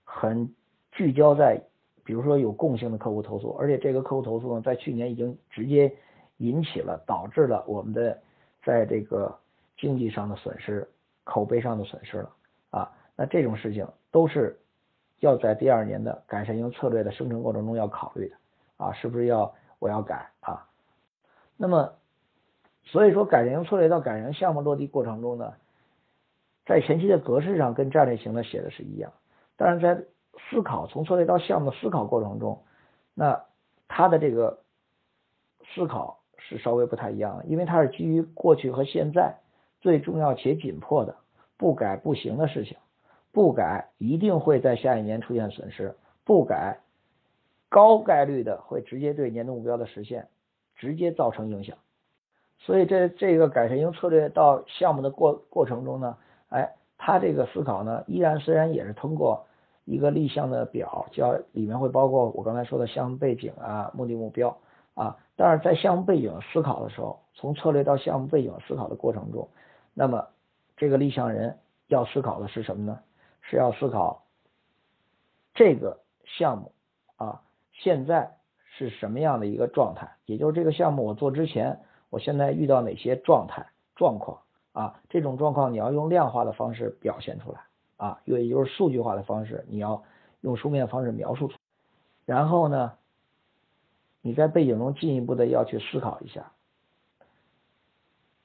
[0.04, 0.54] 很
[0.92, 1.60] 聚焦在。
[2.04, 5.92] 比如说有共性的客户投诉，而且这个客户投诉呢，在去年已经直接
[6.38, 8.18] 引起了导致了我们的
[8.64, 9.38] 在这个
[9.76, 10.88] 经济上的损失、
[11.24, 12.30] 口碑上的损失了
[12.70, 12.92] 啊。
[13.16, 14.58] 那这种事情都是
[15.18, 18.36] 要在第二年的改善型策略的生成过程中要考虑的
[18.78, 20.66] 啊，是不是要我要改啊？
[21.56, 21.92] 那么
[22.84, 25.52] 所以说改善型策略到改善项目落地过程中呢，
[26.64, 29.12] 在前期的格式上跟战略型的写的是一样，
[29.56, 30.02] 但是在
[30.38, 32.62] 思考从策略到项目的思考过程中，
[33.14, 33.44] 那
[33.88, 34.60] 他的这个
[35.74, 39.36] 思考是稍微不太一样的，因为它是基于过去和现在
[39.80, 41.16] 最重要且紧迫的
[41.56, 42.78] 不改不行的事情，
[43.32, 46.80] 不改一定会在下一年出现损失，不改
[47.68, 50.28] 高概率的会直接对年度目标的实现
[50.76, 51.76] 直接造成影响，
[52.58, 56.16] 所以这这个改善型策略到项目的过过程中呢，
[56.48, 59.46] 哎，他这个思考呢，依然虽然也是通过。
[59.84, 64.56] 一个立项的表，叫里面会包括我刚才说的项目背景啊、目的目标
[64.94, 65.16] 啊。
[65.36, 69.48] 但是在项目背景思考的时候，从策略到项目背景思考的过程中，
[69.94, 70.28] 那么
[70.76, 73.00] 这个立项人要思考的是什么呢？
[73.42, 74.24] 是要思考
[75.54, 76.72] 这个项目
[77.16, 77.40] 啊
[77.72, 78.36] 现在
[78.76, 80.08] 是什么样的一个状态？
[80.26, 83.66] 也就是这个项目我做之前，我现在遇到哪些状态
[83.96, 85.00] 状况啊？
[85.08, 87.60] 这种状况你要用量化的方式表现出来。
[88.00, 90.02] 啊，也就是数据化的方式，你要
[90.40, 91.58] 用书面方式描述出，
[92.24, 92.94] 然后呢，
[94.22, 96.50] 你在背景中进一步的要去思考一下，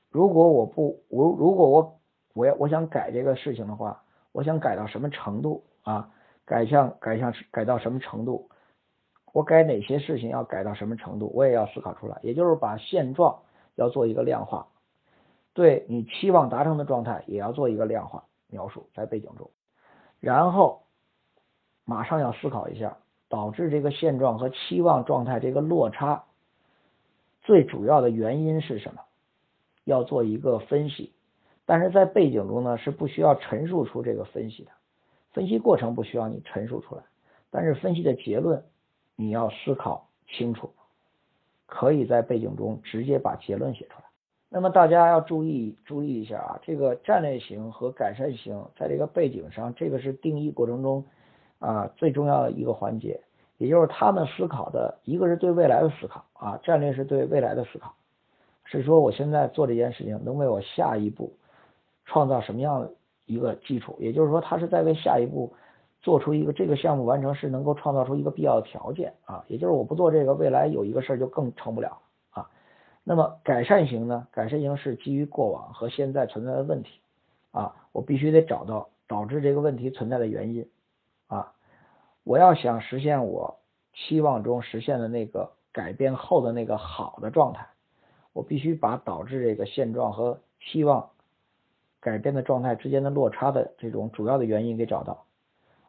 [0.10, 2.00] 如果我不我如果我
[2.34, 6.12] 我要我想改这个事情的话，我想改到什么程度啊？
[6.44, 8.50] 改向改向改到什么程度？
[9.32, 11.32] 我改哪些事情要改到什么程度？
[11.34, 13.40] 我也要思考出来，也就是把现状
[13.76, 14.68] 要做一个量化，
[15.54, 18.26] 对你期望达成的状态也要做一个量化。
[18.56, 19.52] 描述在背景中，
[20.22, 20.84] 然后
[21.84, 26.24] 马上要思考一下，导致这个现状和期望状态这个落差
[27.42, 29.02] 最主要的原因是什么？
[29.84, 31.12] 要做一个分析，
[31.66, 34.72] 但是在背景中呢是不需要陈述出这个分析的，
[35.34, 37.04] 分析过程不需要你陈述出来，
[37.52, 38.64] 但是分析的结论
[39.18, 40.74] 你要思考清楚，
[41.66, 44.06] 可以在背景中直接把结论写出来。
[44.50, 51.04] 那么大家要注意注意一下啊，这个战略型和改善型在这个背景上，这个是定义过程中
[51.60, 53.20] 啊最重要的一个环节，
[53.58, 57.94] 也就是他们思考的一个是对未来的思考啊，战略是对未来的思考，
[58.64, 61.34] 是说我现在做这件事情能为我下一步
[62.06, 62.92] 创造什么样的
[63.26, 65.52] 一个基础，也就是说他是在为下一步
[66.02, 71.98] 做出一个这个项目完成是能够创造出一个必要的条件啊，也就是我不做这个，未来有一个事儿就更成不了。
[73.08, 74.28] 那么改善型呢？
[74.32, 77.00] 改善型是基于过往和现在存在的问题
[77.52, 80.68] 啊，我必须得找到导致这个问题存在的原因
[81.28, 81.54] 啊。
[82.24, 83.60] 我要想实现我
[83.94, 87.68] 期望中实现的那个改变后的那个好的状态，
[88.34, 91.12] 我必须把导致这个现状和期望
[92.00, 95.26] 改变的状态之间的落差的这种主要的原因给找到。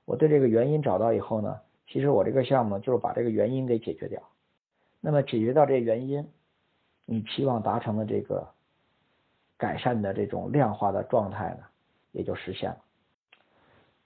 [0.05, 4.23] 我对这个原因找到以后呢，其实我这个项目就是把这个原因给解决掉。
[5.01, 6.29] 那么解决到这原因。
[7.07, 8.47] 你期望达成的这个
[9.57, 11.65] 改善的这种量化的状态呢，
[12.13, 12.77] 也就实现了。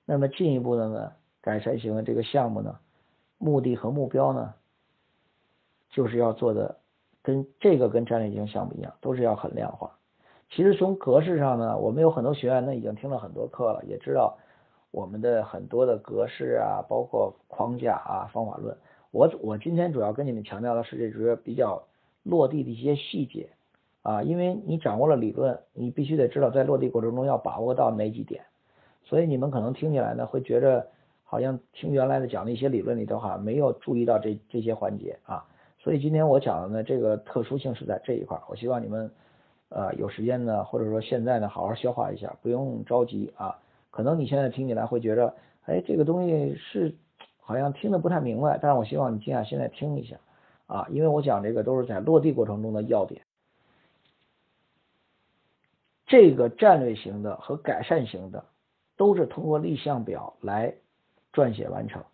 [0.05, 2.79] 那么进一步的呢，改善型的这个项目呢，
[3.39, 4.55] 目的和目标呢，
[5.91, 6.77] 就是要做的
[7.23, 9.97] 跟这个跟战略型项目一样，都是要很量化。
[10.51, 14.37] 其实从格式上呢，我们有很多学员呢已经听了很多课了，也知道
[14.91, 18.77] 我们的很多的格式啊，包括框架啊、方法论，
[19.13, 21.81] 我我今天主要跟你们强调的是这些比较
[22.23, 23.51] 落地的一些细节。
[24.03, 28.43] 啊，因为你掌握了理论，你必须得知道在落地过程中要把握到哪几点，
[29.05, 30.87] 所以你们可能听起来呢会觉着
[31.23, 35.45] 好像听原来的讲的一些理论里头哈没有注意到这这些环节啊，
[35.79, 39.11] 所以今天我讲的呢这个特殊性是在这一块，我希望你们
[39.69, 43.59] 呃有时间呢或者说现在呢好好消化一下，不用着急啊，
[43.91, 45.35] 可能你现在听起来会觉着
[45.67, 46.95] 哎这个东西是。
[47.43, 50.17] 好像听得不太明白，但是我希望你静下心来听一下
[50.71, 53.23] 啊，因为我讲这个都是在落地过程中的要点。
[56.07, 58.45] 这个战略型的和改善型的
[58.97, 60.77] 都是通过立项表来
[61.33, 62.05] 撰写完成，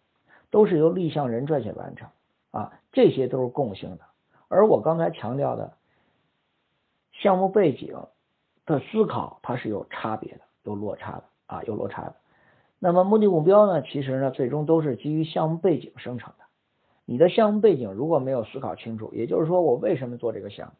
[0.50, 2.08] 都是由立项人撰写完成
[2.50, 4.00] 啊，这些都是共性的。
[4.48, 5.74] 而我刚才强调的
[7.12, 7.94] 项目背景
[8.64, 12.16] 的思考，它是有差别的，有落差的啊，有落差的。
[12.78, 13.82] 那么目的目标呢？
[13.82, 16.45] 其实呢，最终都是基于项目背景生成的。
[17.06, 20.74] 你的项目背景如果没有思考清楚，也就是说，我为什么做这个项目？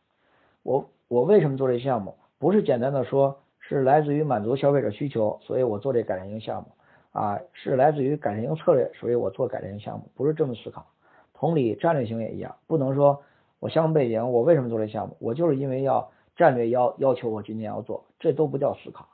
[0.63, 2.17] 我我为什么做这项目？
[2.39, 6.69] 不是简单的说，是来自于满足消费者需求，所以我做这改善型项目
[7.13, 10.85] 啊，是来自于改善型策略，所以我做改善型项目，不是这么思考。
[11.33, 13.23] 同理，战略型也一样，不能说
[13.61, 15.17] 我项目背景，我为什么做这项目？
[15.21, 19.09] 我就是因为要战略要要求我今天要做，这都不叫思考。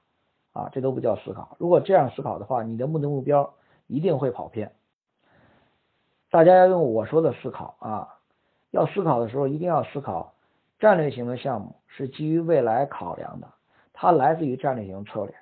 [0.53, 1.57] 啊，这都不叫思考。
[1.59, 3.55] 如果这样思考的话，你的目的目标
[3.87, 4.73] 一定会跑偏。
[6.33, 8.09] 大家要用我说的思考啊，
[8.71, 10.33] 要思考的时候一定要思考，
[10.79, 13.49] 战略型的项目是基于未来考量的，
[13.93, 15.35] 它来自于战略型策略。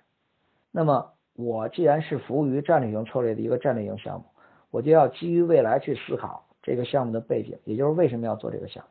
[0.73, 4.25] 那么我既然是服务于战略型策略的一个战略型项目，
[4.73, 8.91] 我就要基于未来去思考这个项目的背景，也就是为什么要做这个项目，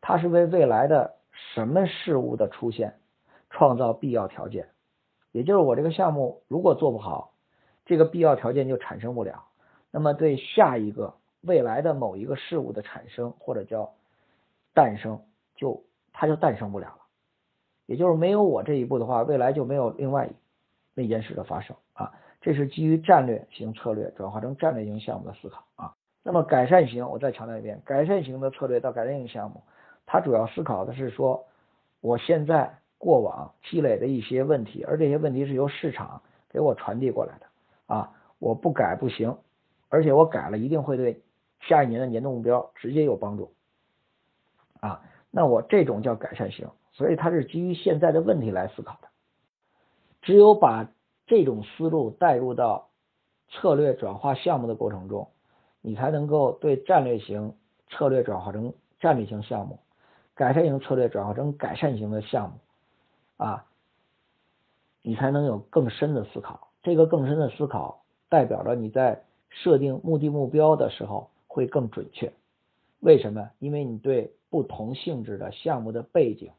[0.00, 1.14] 它是为未来的
[1.54, 2.96] 什么事物的出现
[3.50, 4.66] 创造必要条件。
[5.30, 7.34] 也就是我这个项目如果做不好，
[7.84, 9.44] 这个必要条件就产生不了，
[9.92, 11.14] 那么对下一个
[11.46, 13.92] 未来的某一个事物的产生或者叫
[14.74, 15.20] 诞生，
[15.54, 15.82] 就
[16.12, 16.98] 它就诞生不了了。
[17.86, 20.28] 也就是没有我这一步的话，未来就没有另外
[20.94, 22.12] 那件事的发生啊。
[22.40, 25.94] 这是基于战略型策略转化成战略型项目的思考啊。
[26.22, 29.62] 那么改善型，我再强调一遍，改善型的策略到改善型项目，
[30.04, 31.46] 它主要思考的是说
[32.00, 32.78] 我现在。
[32.98, 37.46] 过往积累的一些问题，而这些问题是由市场给我传递过来的
[37.94, 39.36] 啊，我不改不行，
[39.90, 41.20] 而且我改了一定会对
[41.60, 43.52] 下一年的年度目标直接有帮助
[44.80, 49.08] 啊，那我这种叫改善型，所以它是基于现在的问题来思考的，
[50.22, 50.88] 只有把
[51.26, 52.88] 这种思路带入到
[53.48, 55.28] 策略转化项目的过程中，
[55.80, 57.54] 你才能够对战略型
[57.88, 59.80] 策略转化成战略型项目，
[60.34, 62.58] 改善型策略转化成改善型的项目。
[63.36, 63.66] 啊，
[65.02, 66.68] 你才能有更深的思考。
[66.82, 72.32] 这个更深的思考，代表着你在设定目的目标的时候会更准确。
[73.00, 73.50] 为什么？
[73.58, 76.52] 因为你对不同性质的项目的背景、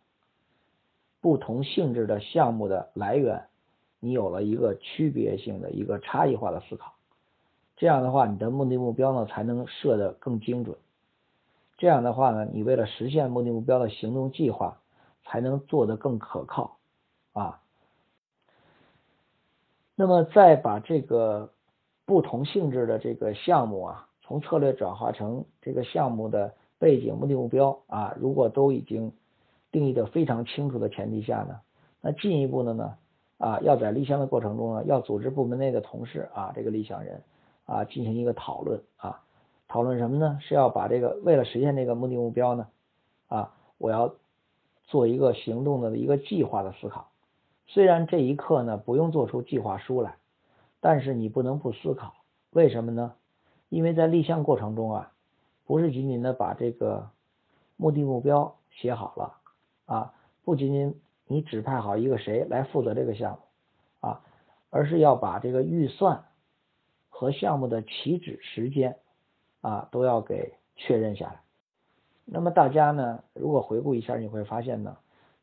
[1.22, 3.46] 不同性质的项目的来源，
[4.00, 6.96] 你有了一个区别性的一个差异化的思考。
[7.76, 10.76] 这样的话，你的目的目标呢才能设得更精准。
[11.78, 14.80] 这样的话呢，你为了实现目的目标的行动计划。
[15.30, 16.78] 才能做得更可靠
[17.34, 17.60] 啊。
[19.94, 21.52] 那么再把这个
[22.06, 29.13] 不同性质的这个项目啊，从策略转化成这个项目的背景、目的、目标啊，如果都已经
[29.72, 31.62] 定义的非常清楚的前提下呢，
[32.02, 32.96] 那进一步的呢
[33.38, 37.24] 啊，要在立项的过程中呢，要组织部门内的同事啊，这个立项人
[37.66, 39.22] 啊，进行一个讨论啊，
[39.68, 40.38] 讨论什么呢？
[40.42, 42.68] 是要把这个为了实现这个目的目标呢
[43.28, 44.13] 啊，我要。
[44.90, 47.10] 做一个行动的一个计划的思考，
[47.66, 50.16] 虽然这一刻呢不用做出计划书来，
[50.80, 52.13] 但是你不能不思考，
[52.52, 53.13] 为什么呢？
[53.70, 55.12] 因为在立项过程中啊，
[55.66, 57.10] 不是仅仅的把这个
[57.76, 59.38] 目的目标写好了
[59.86, 64.22] 啊，不仅仅你指派好一个谁来负责这个项目啊，
[64.70, 66.24] 而是要把这个预算
[67.10, 68.98] 和项目的起止时间
[69.62, 71.42] 啊都要给确认下来。
[72.24, 74.98] 那么大家呢，如果回顾一下，你会发现呢，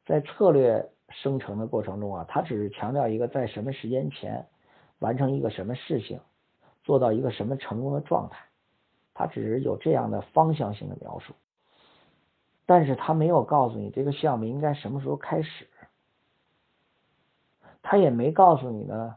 [0.07, 4.47] 在策略生成的过程中啊，它只是强调一个在什么时间前
[4.99, 6.21] 完成一个什么事情，
[6.85, 8.47] 做到一个什么成功的状态，
[9.15, 11.35] 他只是有这样的方向性的描述，
[12.67, 15.69] 但是他没有告诉你这个项目应该什么时候开始，
[17.83, 19.17] 他也没告诉你呢，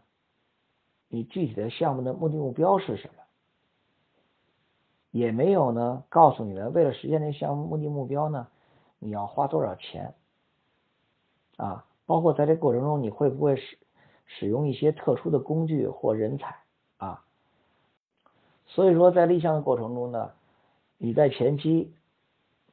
[1.09, 3.13] 你具体的项目的目的目标是什么。
[5.11, 8.47] 也没有呢，告诉你呢，为了实现这项目目的目标呢，
[8.99, 10.13] 你要花多少钱
[11.55, 11.86] 啊？
[12.05, 13.78] 包括在这过程中，你会不会使
[14.26, 16.55] 使用一些特殊的工具或人才？
[18.68, 20.32] 所以说，在立项的过程中呢，
[20.97, 21.93] 你在前期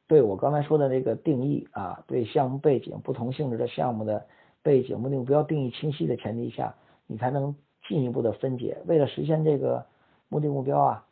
[0.07, 4.27] 对我刚才说的那个定义啊，对项目背景、不同性质的项目的
[4.61, 6.75] 背景、目的目标定义清晰的前提下，
[7.07, 7.55] 你才能
[7.87, 8.81] 进一步的分解。
[8.85, 9.85] 为了实现这个
[10.29, 11.05] 目的目标啊，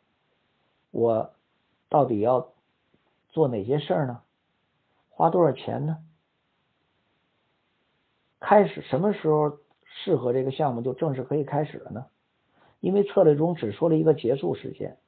[0.90, 1.32] 我
[1.88, 2.52] 到底要
[3.30, 4.20] 做哪些事儿呢？
[5.08, 5.98] 花多少钱呢？
[8.38, 12.06] 开始什么时候适合这个项目就正式可以开始了呢？
[12.84, 14.98] 因为策略中只说了一个结束时间，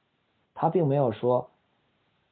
[0.55, 1.51] 他并没有说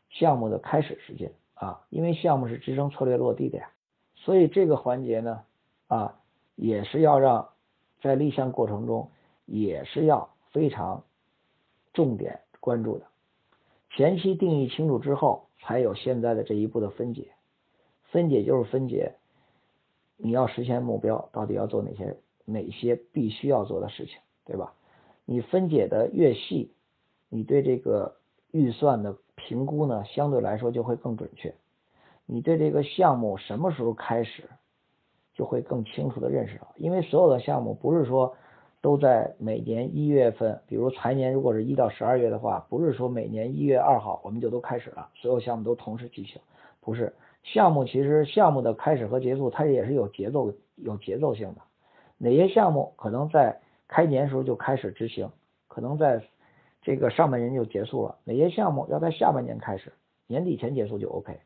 [0.10, 3.70] 项目的开始时间啊，因为项目是支撑策略落地的呀，
[4.16, 5.44] 所以这个环节呢
[5.86, 6.18] 啊
[6.56, 7.50] 也是要让
[8.02, 9.12] 在立项过程中
[9.46, 11.04] 也是要非常
[11.94, 13.06] 重点关注的。
[13.92, 17.30] 前期定义清楚之后，才有现在的这一步的分解。
[18.06, 19.14] 分解就是分解，
[20.18, 24.74] 你要实现目标到底要做哪些哪些必须要做的事情，对吧？
[25.26, 26.72] 你分解的越细，
[27.30, 28.16] 你对这个
[28.52, 31.54] 预算的评估呢，相对来说就会更准确。
[32.26, 34.50] 你对这个项目什么时候开始，
[35.34, 38.36] 就会更清楚的认识到，因为所有的项目不是说
[38.82, 46.40] 都在每年一月份，比如财年如果是一到十二月的话，不是说每年一月二号我们就都开始了，所有项目都同时进行，
[46.82, 47.14] 不是。
[47.44, 51.62] 项目其实项目的开始和结束，它也是有节奏有节奏性的。
[52.18, 55.30] 哪些项目可能在开年时候就开始执行，
[55.68, 56.24] 可能在
[56.82, 59.94] 这个上半年就结束了；哪些项目要在下半年开始，
[60.28, 61.40] 年底前结束就 OK。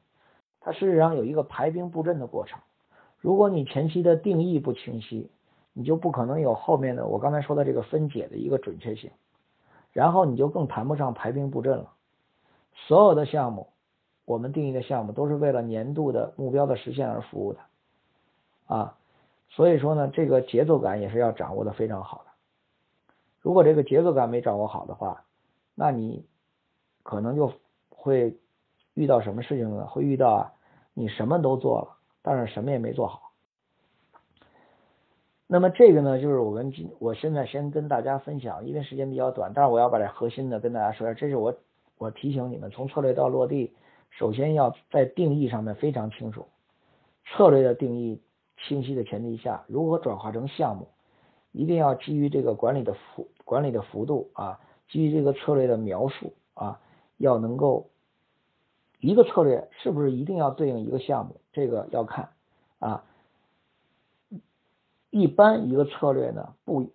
[0.60, 2.60] 它事实上有一个排兵布阵的过程。
[3.20, 5.30] 如果你前期的定义不清晰，
[5.74, 9.12] 你就不可能有后面的我刚才说的这个分解的一个准确性，
[9.92, 11.92] 然后你就更谈不上排兵布阵了。
[12.74, 13.68] 所有的项目。
[14.26, 17.60] 我们定义的项目都是为了年度的目标的实现而服务的，
[18.68, 18.96] 啊，
[19.50, 22.29] 所以说呢，这个节奏感也是要掌握的非常好的。
[23.50, 25.26] 如果这个节奏感没掌握好的话，
[25.74, 26.24] 那你
[27.02, 27.52] 可能就
[27.90, 28.38] 会
[28.94, 29.88] 遇到什么事情呢？
[29.88, 30.54] 会遇到啊，
[30.94, 33.32] 你什么都做了，但是什么也没做好。
[35.48, 41.56] 那么这个呢，就是我跟今我现在先跟大家分享，因为时间比较短，但是我要把这核心的跟大家说一下，这是我
[41.98, 43.74] 我提醒你们，从策略到落地。
[44.12, 46.46] 首先要在定义上面非常清楚，
[47.26, 48.22] 策略的定义
[48.60, 50.88] 清晰的前提下，如何转化成项目，
[51.52, 56.80] 一定要基于这个管理的服管理的幅度啊，基于这个策略的描述啊，
[57.18, 57.90] 要能够
[59.00, 62.30] 一个策略是不是一定要对应一个项目，这个要看
[62.78, 63.04] 啊。
[65.10, 66.92] 一般一个策略呢不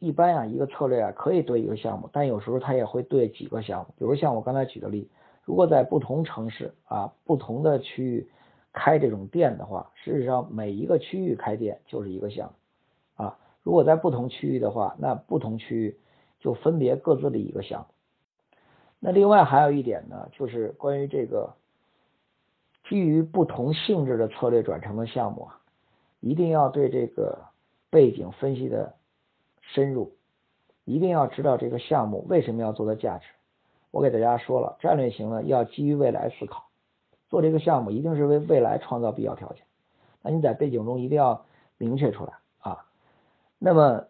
[0.00, 5.08] 一般啊，一个策略啊可以对一个项目，但有时候它也会对几个项目，比如像我刚才举的例。
[5.44, 8.28] 如果在不同城市啊、不同的区域
[8.72, 12.54] 开这种店的话，事实上每一个区域开店就是一个项目。
[13.64, 15.98] 如果在不同区域的话，那不同区域
[16.38, 17.86] 就分别各自的一个项目。
[19.00, 21.54] 那另外还有一点呢，就是关于这个
[22.88, 25.60] 基于不同性质的策略转成的项目啊，
[26.20, 27.38] 一定要对这个
[27.90, 28.94] 背景分析的
[29.60, 30.14] 深入，
[30.84, 33.26] 一定要知道这个项目为什么要做的价值。
[33.90, 36.66] 我给大家说了，战略型呢要基于未来思考，
[37.30, 39.64] 做这个项目一定是为未来创造必要条件。
[40.20, 41.46] 那你在背景中一定要
[41.78, 42.34] 明确出来。
[43.64, 44.04] 那么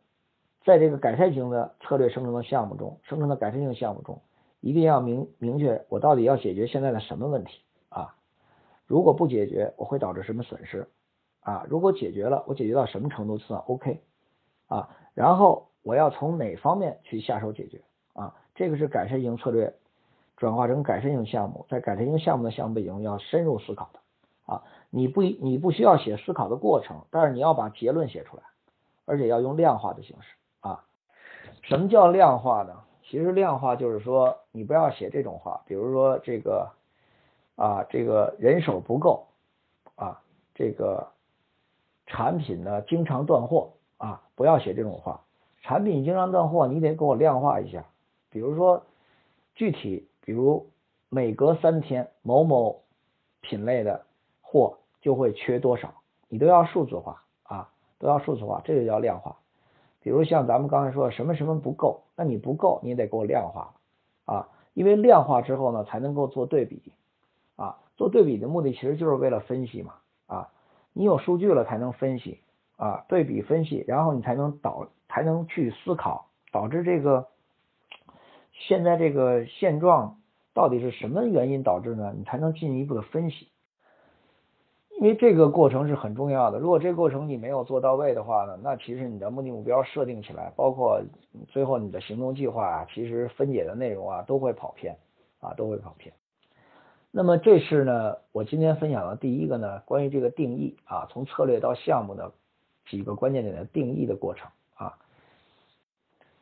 [0.64, 4.20] 在这个改善型的策略生成的项目中，生成的改善性项目中，
[4.60, 8.16] 一定要明明确我到底要解决现在的什么问题啊？
[8.84, 10.88] 如果不解决，我会导致什么损失
[11.38, 11.64] 啊？
[11.68, 14.00] 如果解决了，我解决到什么程度算 OK
[14.66, 14.88] 啊？
[15.14, 17.80] 然后我要从哪方面去下手解决？
[18.12, 19.72] 啊，这个是改善型策略
[20.36, 24.00] 转化成改善型项目，在改善型项目的项目背景要深入思考的
[24.52, 28.42] 啊，你不你不需要写思考的过程，但是你要把结论写出来，
[29.04, 30.28] 而且要用量化的形式
[30.60, 30.84] 啊。
[31.62, 32.84] 什么叫量化呢？
[33.02, 36.70] 其实量化就是说，你不要写这种话，比如说这个
[37.56, 39.26] 啊，这个人手不够
[39.94, 40.22] 啊，
[40.54, 41.12] 这个
[42.06, 45.20] 产品呢经常断货啊，不要写这种话，
[45.62, 47.84] 产品经常断货，你得给我量化一下。
[48.30, 48.82] 比如说，
[49.54, 50.70] 具体比如
[51.08, 52.82] 每隔三天某某
[53.42, 54.06] 品类的
[54.40, 55.94] 货就会缺多少，
[56.28, 57.22] 你都要数字化
[58.04, 59.36] 啊，都要数字化，这就叫量化。
[60.00, 63.72] 比如像咱们刚才说什么什么不够，那你不够，你得给我量化
[64.26, 66.92] 啊，因为量化之后呢，才能够做对比
[67.56, 69.94] 啊，做对比的目的其实就是为了分析嘛
[70.26, 70.50] 啊，
[70.92, 72.40] 你有数据了才能分析
[72.76, 77.28] 啊，对比分析，然后你才能导，才能去思考，导致这个。
[78.68, 80.18] 现在这个现状
[80.52, 82.14] 到底是什么原因导致呢？
[82.16, 83.48] 你才能进一步的分析，
[85.04, 86.58] 因为这个过程是很重要的。
[86.58, 90.98] 如果这个过程你没有做到位的话呢，那其实你的目的目标设定起来，包括
[91.48, 94.96] 最后你的行动计划啊，其实分解的内容啊都会跑偏
[95.40, 96.14] 啊，都会跑偏。
[97.10, 102.32] 那么这是呢，我今天分享的第一个呢，关于这个定义啊，从策略到项目的
[102.88, 104.94] 几个关键点的定义的过程啊。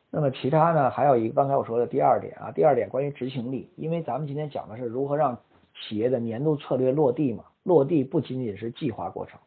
[0.09, 5.37] 那么其他呢，还有一个刚才我说的第二点啊，第二点关于执行力，因为咱们今天讲的是如何让
[5.81, 9.39] 企业的年度策略落地嘛，落地不仅仅是计划过程。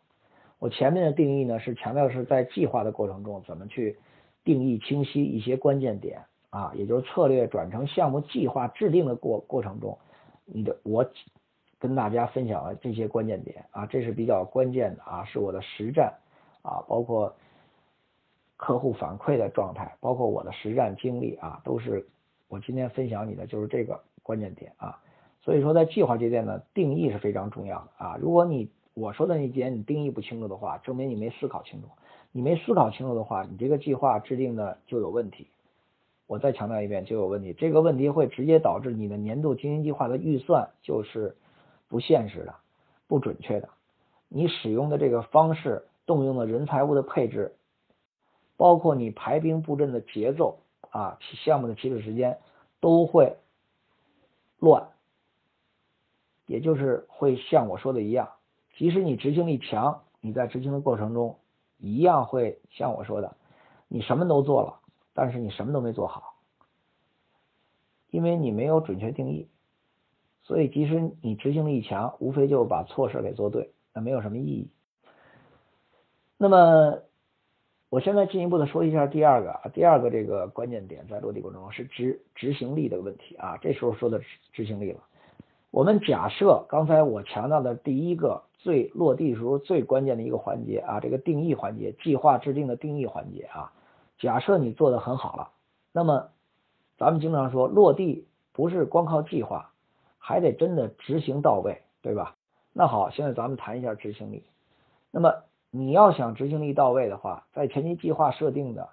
[0.59, 3.99] 我前面的定义呢，是强调是在计划的过程中怎么去
[4.43, 9.99] 定义清晰一些关键点啊，也就是策略转成项目计划制定的过过程中。
[10.47, 11.05] 你的我
[11.79, 16.15] 跟大家分享了这些关键点啊，这是比较关键的啊，是我的实战
[16.63, 17.37] 啊，包括
[18.57, 22.09] 客户反馈的状态，包括我的实战经历啊，都是
[22.49, 24.99] 我今天分享你的就是这个关键点啊。
[25.47, 28.19] 所以说在计划阶段呢，定义是非常重要的啊。
[28.21, 31.89] 如果你我说的那点你定义不清楚的话，证明你没思考清楚。
[32.33, 35.47] 你没思考清楚的话，你这个计划制定的就有问题。
[36.27, 37.53] 我再强调一遍，就有问题。
[37.53, 41.37] 这个问题会直接导致你的年度经营计划的预算就是
[41.89, 42.57] 不现实的、
[43.07, 43.69] 不准确的。
[44.29, 47.55] 你使用的这个方式、动用的人财物的配置，
[48.57, 50.59] 包括你排兵布阵的节奏
[50.91, 52.39] 啊、项目的起始时间，
[52.81, 53.37] 都会
[54.59, 54.89] 乱。
[56.47, 58.31] 也就是会像我说的一样，
[58.77, 61.39] 即使你执行力强，你在执行的过程中
[61.79, 63.37] 一样会像我说的，
[63.89, 64.81] 你什么都做了。
[65.19, 66.35] 但是你什么都没做好，
[68.11, 69.49] 因为你没有准确定义，
[70.43, 74.69] 所以即使你执行力强，无非就把错事给做对，那没有什么意义。
[76.37, 76.99] 那么，
[77.89, 84.21] 我现在进一步的说一下第二个啊，第二个这个关键点在落地过程中是执执行力的问题啊，这时候说的
[84.53, 85.01] 执行力了。
[85.71, 93.73] 我们假设刚才我强调的第一个最落地时候最关键的一个环节啊，这个定义环节，计划制定的定义环节啊。
[94.19, 95.51] 假设你做的很好了，
[95.93, 96.31] 那么
[96.97, 99.71] 咱们经常说落地不是光靠计划，
[100.19, 102.37] 还得真的执行到位，对吧？
[102.73, 104.45] 那好，现在咱们谈一下执行力。
[105.11, 105.35] 那么
[105.71, 108.89] 你要想执行力到位的话，在前期计划设定的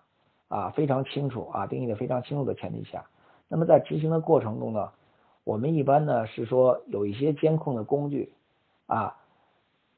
[0.50, 3.06] 啊非常清楚啊定义的非常清楚的前提下，
[3.48, 4.92] 那么在执行的过程中呢，
[5.44, 8.34] 我们一般呢是说有一些监控的工具
[8.88, 9.18] 啊，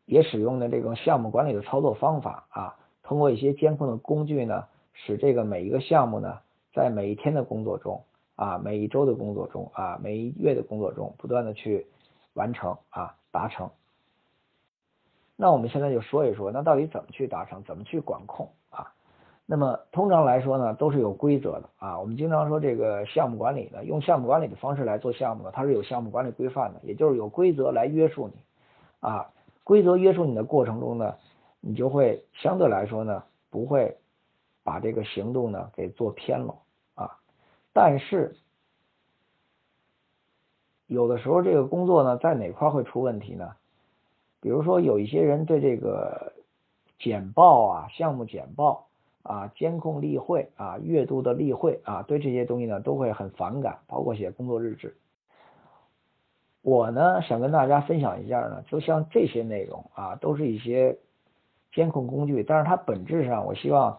[0.05, 4.65] 也使用的这种项目管理的操作方法啊，通过一些监控的工具呢。
[4.97, 6.39] 使这个每一个项目呢，
[6.73, 8.05] 在每一天的工作中
[8.37, 11.85] 啊，每一周的工作中啊，每一月的工作中，不断的去
[12.33, 13.69] 完成啊，达成。
[15.35, 18.94] 那我们现在就说一说，那到底怎么去达成，怎么去管控啊？
[19.45, 21.99] 那么通常来说呢，都是有规则的啊。
[21.99, 28.33] 我们经常说这个项目管理呢，用项目管理的方式来做项目呢，它是有项目管理规范的，也就是有规则来约束你
[28.99, 29.31] 啊。
[29.63, 31.15] 规则约束你的过程中呢，
[31.59, 33.97] 你就会相对来说呢，不会。
[34.65, 36.55] 把这个行动呢给做偏了
[36.95, 37.19] 啊，
[37.71, 38.35] 但是
[40.87, 43.51] 有的时候这个工作呢在哪块会出问题呢？
[44.41, 46.33] 比如说有一些人对这个
[46.97, 48.87] 简报啊、项目简报
[49.25, 54.95] 啊、监控例会啊、月度的例会啊，对这些东西呢都会很反感，包括写工作日志。
[56.61, 60.97] 我呢想跟大家分享一下呢，就像这些内容啊，都是一些
[61.73, 63.97] 监控工具，但是它本质上我希望。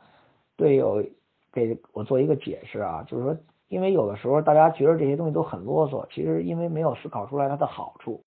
[0.58, 1.04] 队友
[1.52, 3.36] 给我做一个解释啊，就是说，
[3.68, 8.24] 因为有的时候大家觉得这些东西都很啰嗦，其实因为没有思考出来它的好处。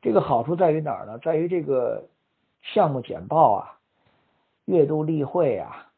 [0.00, 1.18] 这个好处在于哪儿呢？
[1.18, 2.04] 在于这个
[2.62, 3.78] 项目简报啊、
[4.64, 5.90] 月度例会啊、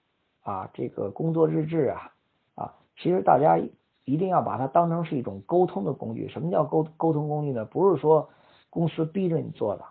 [0.45, 2.13] 啊这个工作日志啊
[2.55, 3.59] 啊，其实大家
[4.05, 6.29] 一定要把它当成是一种沟通的工具。
[6.29, 7.65] 什么叫沟沟通工具呢？
[7.65, 8.31] 不是说
[8.71, 9.85] 公司逼着你做的，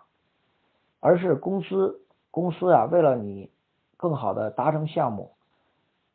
[1.00, 2.00] 而是公司
[2.30, 3.50] 公司啊，为了你
[3.98, 5.32] 更好的达成项目。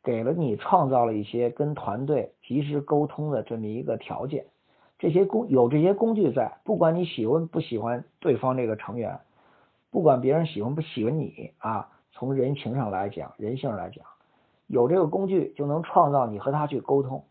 [0.02, 4.46] 给了你创造了一些跟团队及时沟通的这么一个条件，
[4.98, 9.20] 这些工有这些工具在，不管你喜欢不喜欢对方这个成员，
[9.90, 14.02] 不管别人喜欢不喜欢你啊，从人情上来讲，人性上来讲，
[14.70, 17.24] 有这个工具就能创造你和他去沟通，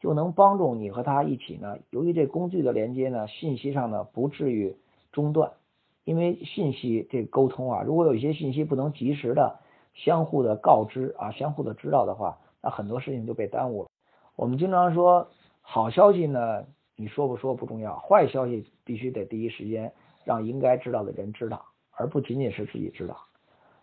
[0.00, 1.78] 就能帮助你和他一起呢。
[1.90, 4.76] 由于这工具的连接呢，信息上呢不至于
[5.12, 5.52] 中断，
[6.04, 9.60] 因为信息这沟通啊，如果有一些信息不能及时的。
[9.94, 13.90] 相互的告知啊，相互的知道的话，那很多事情就被耽误了。
[14.36, 15.28] 我们经常说，
[15.60, 16.64] 好消息呢，
[16.96, 19.92] 你说不说不重要，坏消息必须得第一时间
[20.24, 23.18] 让应该知道的人知道，而不仅仅是自己知道。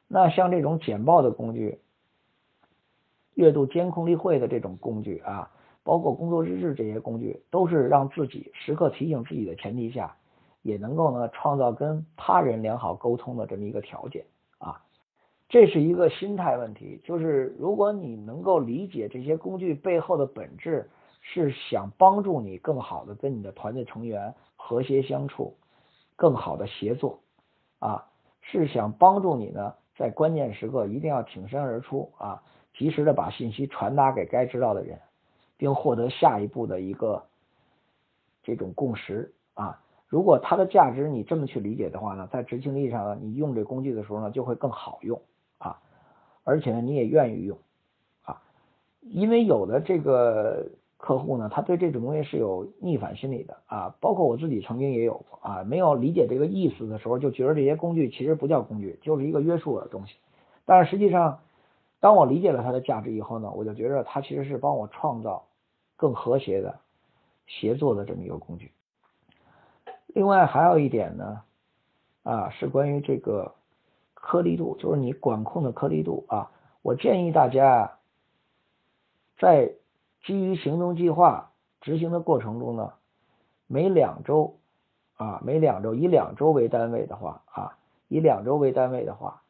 [0.07, 1.77] 那像这种简报的工具、
[3.39, 5.49] 月度监控例会的这种工具啊，
[5.81, 10.13] 包括工作日志这些工具，都是让自己时刻提醒自己的前提下，
[10.61, 14.25] 也能够呢创造跟他人良好沟通的这么一个条件
[14.57, 14.81] 啊。
[15.47, 20.89] 这是一个心态问题，就是如果你能够理解这些工具背后的本质，
[21.21, 25.55] 是想帮助你更好的跟你的团队成员和谐相处，
[26.17, 27.21] 更好的协作
[27.79, 28.05] 啊，
[28.41, 32.43] 是想帮助你呢，在关键时刻一定要挺身而出啊，
[32.79, 34.97] 及时的把信息传达给该知道的人，
[35.55, 37.25] 并获得下一步的一个
[38.41, 39.79] 这种共识啊。
[40.07, 45.21] 如果它的价值你这么去理解的话呢，在执行力上呢，你用这工具的时候呢，就会更好用
[45.59, 45.77] 啊，
[46.43, 47.59] 而且呢，你也愿意用
[48.23, 48.41] 啊，
[49.01, 50.69] 因为有的这个。
[51.01, 60.15] 客户呢，他对这种东西是有逆反心理的啊，包括我自己曾经也有过啊，没有理解这个意思的时候，就觉得这些工具其实不叫工具，就是一个约束的东西。
[60.65, 61.39] 但是实际上，
[61.99, 65.47] 当我理解了它的价值以后呢，我就觉得它其实是帮我创造
[65.95, 66.79] 更和谐的
[67.47, 68.71] 协作的这么一个工具。
[70.07, 71.41] 另外还有一点呢，
[72.23, 73.55] 啊，是关于这个
[74.13, 77.97] 颗粒度，就是你管控的颗粒度啊，我建议大家
[79.37, 79.73] 在。
[80.25, 82.91] 基于行动计划执行的过程中呢，
[83.67, 84.57] 每两周
[85.15, 87.77] 啊，每两周以两周为单位的话啊，
[88.09, 89.41] 以两周为单位的话，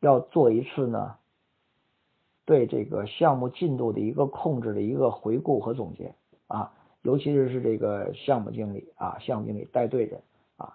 [0.00, 1.16] 要做一次呢，
[2.50, 6.12] 对这个项目进度的一个控制的一个回顾和总结
[6.48, 6.72] 啊，
[7.02, 10.20] 尤其是是这个项目经理啊，项目经理带队人
[10.56, 10.74] 啊，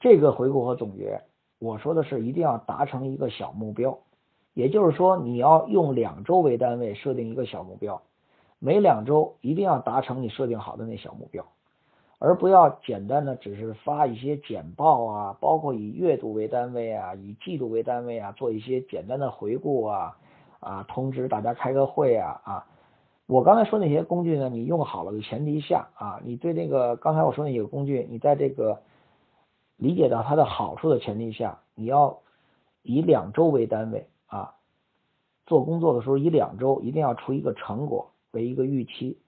[0.00, 1.20] 这个回顾和总结，
[1.58, 3.98] 我说的是一定要达成一个小目标，
[4.54, 8.00] 也就是说你要用两周为单位设定一个小目标。
[8.58, 11.44] 每两周一定要达成你设定好的那小目标，
[12.20, 20.16] 而不要简单的只是发一些简报啊，包括以月度为单位啊，以季度为单位啊，做一些简单的回顾啊
[20.62, 22.66] 啊，通知大家开个会啊啊。
[23.26, 28.82] 我刚才说那些工具呢，你用好了的前提下啊，你对那个刚才我说那几个工具，你在这个
[29.76, 32.20] 理解到它的好处的前提下，你要
[32.82, 34.54] 以两周为单位啊，
[35.46, 38.08] 做工作的时候以两周一定要出一个成果。
[38.34, 39.18] 为一个预期，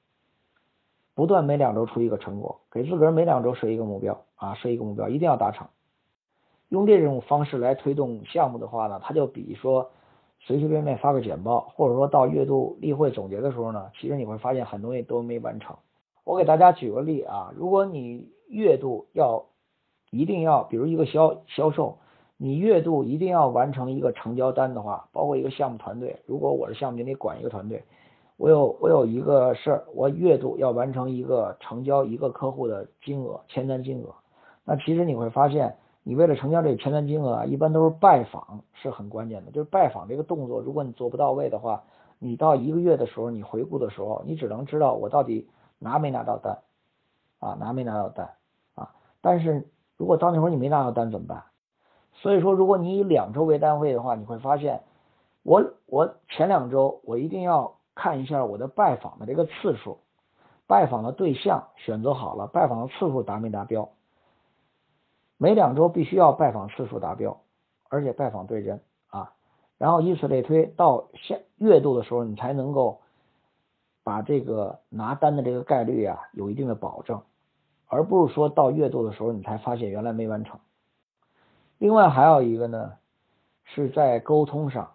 [1.15, 5.69] 不断每两周出一个成果，给自个儿每两周设一个目标啊，设一个目标一定要达成。
[6.71, 9.91] 用这种方式来推动项目的话呢，它就比说
[10.47, 15.75] 随随便便发个简报，或者说到月度例会总结的时候呢，其实你会发现很多东西都没完成。
[16.23, 19.47] 我给大家举个例啊，如果你月度要
[20.11, 21.97] 一定要，比如一个销销售，
[22.37, 27.83] 你月度一定要完成一个成交单的话，包括一个项目团队，如果我是项目经理管一个团队。
[28.37, 34.13] 我有我有一个事儿，我月度要完成一个成交一个客户的金额签单金额。
[34.65, 39.51] 那其实你会发现，你为了成交这个签单金额啊，一般都是拜访是很关键的。
[39.51, 41.83] 就是拜访这个动作，如果你做不到位的话，
[42.21, 45.49] 你到一个月的时候，你回顾的时候，你只能知道我到底
[45.81, 46.59] 拿没拿到单
[47.41, 48.31] 啊，拿没拿到单
[48.77, 48.91] 啊。
[49.21, 51.43] 但是如果到那会儿你没拿到单怎么办？
[52.13, 54.83] 所以说，如果你以两周为单位的话，你会发现，
[55.43, 57.75] 我我前两周我一定要。
[57.97, 59.99] 看一下我的拜访的这个次数，
[60.67, 63.89] 拜访的对象选择好了，拜访的次数达没达标？
[65.45, 67.39] 每两周必须要拜访次数达标，
[67.91, 68.81] 而且拜访对人
[69.11, 69.35] 啊，
[69.77, 73.03] 然后以此类推，到下月度的时候，你才能够
[74.03, 77.21] 把这个拿单的这个概率啊有一定的保证，
[77.89, 80.59] 而不是说到月度的时候你才发现原来没完成。
[81.77, 82.95] 另外还有一个呢，
[83.65, 84.93] 是在沟通上。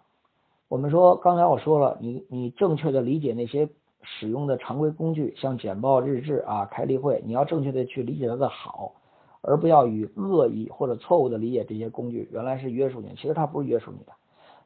[0.66, 3.68] 我们说，刚才我说了，你你正确的理解那些
[4.02, 8.96] 使用的常规工具，像简报、日志啊、开例会，你要正确的去理解它的好，
[9.42, 14.12] 而不要以恶意或者错误的理解这些工具，原来是约束你，其实它不是约束你的。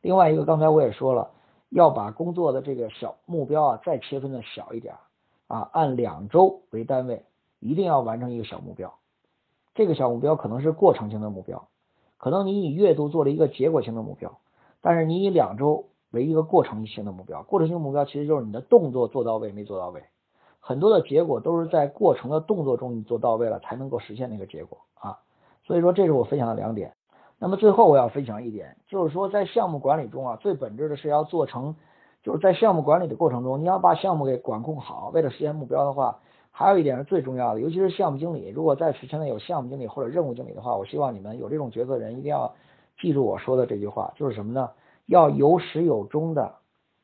[0.00, 1.30] 另外一个，刚才我也说了，
[1.68, 4.94] 要把工作的这个小目标啊再切分的小一点
[5.46, 7.24] 啊，按两周为单位，
[7.60, 8.94] 一定要完成一个小目标。
[9.74, 11.68] 这个小目标可能是过程性的目标，
[12.18, 14.38] 可能你以月度做了一个结果性的目标，
[14.80, 15.86] 但是你以两周。
[16.10, 20.04] 为一个过程性的目标，过程性目标其实就是你的动作做到位没做到位，
[20.66, 25.18] 很多的结果都是在过程的动作中你做到位了才能够实现那个结果啊。
[25.62, 26.94] 所以说这是我分享的两点。
[27.38, 31.76] 那么最后我要分享一点，就是说在项目管理中啊，最本质的是要做成，
[32.22, 35.10] 就是在项目管理的过程中，你要把项目给管控好。
[35.12, 42.54] 为了实现目标的话，还有一点是最重要的，尤其是项目经理，如果在此现在有项目经理或者任务经理的话，我希望你们有这种角色的人一定要
[42.98, 44.70] 记住我说的这句话，就是什么呢？
[45.04, 46.54] 要有始有终的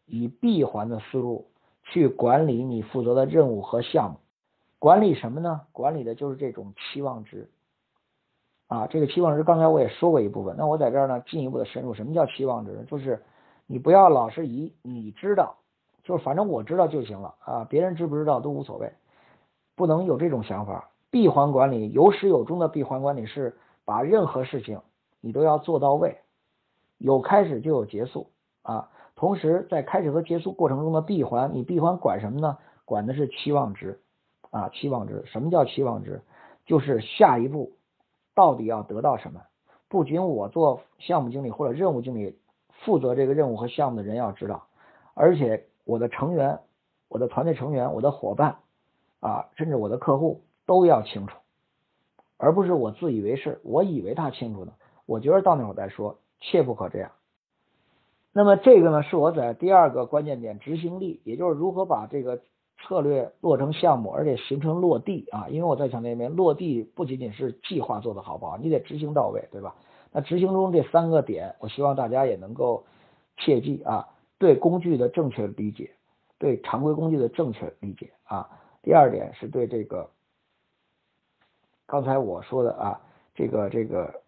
[0.06, 1.49] 以闭环的思路
[1.90, 4.16] 去管理你负责的任务和项目，
[4.78, 5.60] 管理什么呢？
[5.72, 7.50] 管理的就是这种期望值
[8.68, 8.86] 啊。
[8.86, 11.92] 这个期望值刚才我也说过一部分，那我在这儿呢进一步的深入。
[11.92, 12.86] 什么叫期望值？
[12.88, 13.22] 就是
[13.66, 15.56] 你不要老是以你知道，
[16.02, 18.92] 就是反正我知道就行了啊，别人知不知道都无所谓，
[19.74, 20.88] 不能有这种想法。
[21.10, 24.80] 闭环管理有始有终的闭环管理是把任何事情
[25.20, 26.18] 你都要做到位。
[26.98, 28.28] 有开始就有结束
[28.62, 32.56] 啊，同时在开始和结束过程中的闭环，你闭环管什么呢？
[32.86, 34.00] 管的是期望值
[34.50, 35.24] 啊，期望值。
[35.26, 36.22] 什么叫期望值？
[36.64, 37.72] 就是下一步
[38.34, 39.42] 到底要得到什么？
[39.88, 42.38] 不仅我做项目经理或者任务经理
[42.70, 44.68] 负责这个任务和项目的人要知道，
[45.12, 46.60] 而且我的成员、
[47.10, 48.56] 我的团队成员、我的伙伴
[49.20, 51.36] 啊，甚至我的客户都要清楚，
[52.38, 54.72] 而不是我自以为是，我以为他清楚呢。
[55.04, 57.10] 我觉得到那会儿再说，切不可这样。
[58.32, 62.40] 那么这个呢，是我在第二个关键点执行力，也就是如何把这个
[62.78, 65.48] 策略落成项目，而且形成落地啊。
[65.48, 69.74] 因为我在强调一遍，落地不仅仅是计划做得好不好，你得执行到位，对吧？
[70.12, 72.84] 那执行中这三个点，我希望大家也能够
[73.36, 74.06] 切记啊，
[74.38, 75.90] 对工具的正确理解，
[76.38, 78.48] 对常规工具的正确理解啊。
[78.82, 80.08] 第二点是对这个
[81.84, 83.00] 刚才我说的啊，
[83.34, 84.22] 这个这个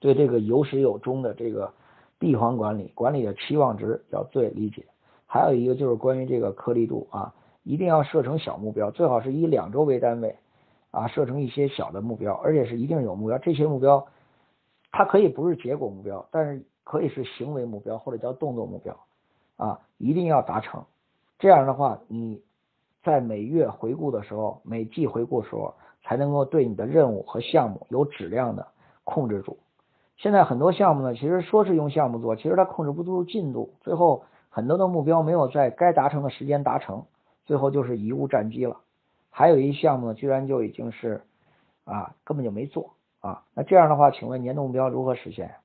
[0.00, 1.72] 对这个有始有终的这个。
[2.22, 4.86] 闭环管理，管理的期望值要最理解。
[5.26, 10.36] 还有一个就是关于这个颗粒度啊，一定要设成小目标，最好是以两周为单位
[10.92, 13.38] 啊，设成一些小的目标，而且是一定有目标。
[13.38, 14.06] 这些目标
[14.92, 18.96] 它可以不是结果目标，但是可以是行为目标或者叫动作目标
[19.56, 20.84] 啊，一定要达成。
[21.40, 22.40] 这样的话，你
[23.02, 28.68] 在每月回顾的时候，每季回顾的时候，才能够对你的任务和项目有质量的
[29.02, 29.58] 控制住。
[30.22, 37.06] 现在很多项目呢，其实说是用项目做，其实它控制不住进度，最后很多的目标没有在该达成的时间达成，
[37.44, 38.76] 最后就是贻误战机了。
[39.30, 41.22] 还有一项目呢，居然就已经是
[41.84, 45.56] 啊根本就没做啊，那这样的话，请问年度目标如何实现？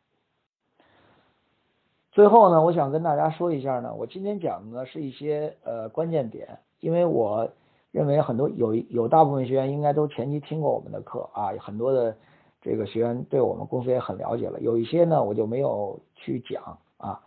[2.12, 7.48] 最后呢，我想跟大家说一下呢，我今天讲的呢是一些呃关键点，因为我
[7.92, 12.18] 认为很多有有大部分学员应该都前期听过我们的课啊，很多的。
[12.62, 17.22] 这个学员对我们公司也很了解了，有一些呢我就没有去讲啊。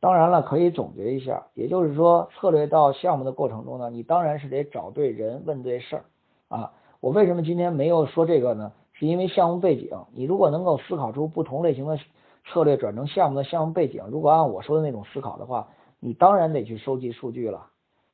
[0.00, 6.04] 当然了，可以总结一下，也就是说，策略到项目的过程中呢，你当然是得找对人，问对事儿
[6.48, 6.72] 啊。
[7.00, 8.72] 我为什么今天没有说这个呢？
[8.92, 11.98] 是因为项目背景，你如果能够思考出不同类型的
[12.46, 15.68] 策略转成项目的项目背景，如果按我说的那种思考的话，
[15.98, 17.66] 你当然得去收集数据了，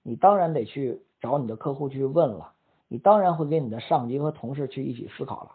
[0.02, 2.52] 你当然得去找你的客户去问了，
[2.88, 5.50] 你当然会跟你的上级和同事去一起思考了。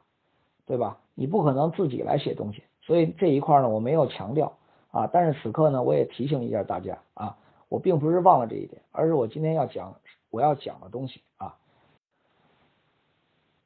[0.72, 0.98] 对吧？
[1.16, 4.58] 你不可能自己来写东西，所以这一块呢，我没有强调
[4.92, 5.06] 啊。
[5.12, 7.36] 但是此刻呢，我也提醒一下大家啊，
[7.68, 9.94] 我并不是忘了这一点，而是我今天要讲
[10.30, 11.58] 我要讲的东西啊。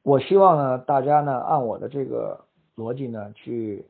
[0.02, 2.44] 我希望呢，大家呢按我的这个
[2.74, 3.86] 逻辑呢去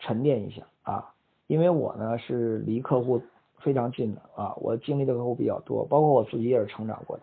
[0.00, 1.14] 沉淀一下啊，
[1.46, 3.22] 因为我呢是离客户
[3.58, 7.22] 非常近的啊，我经历的客户比较多，包括我自己也是成长过的。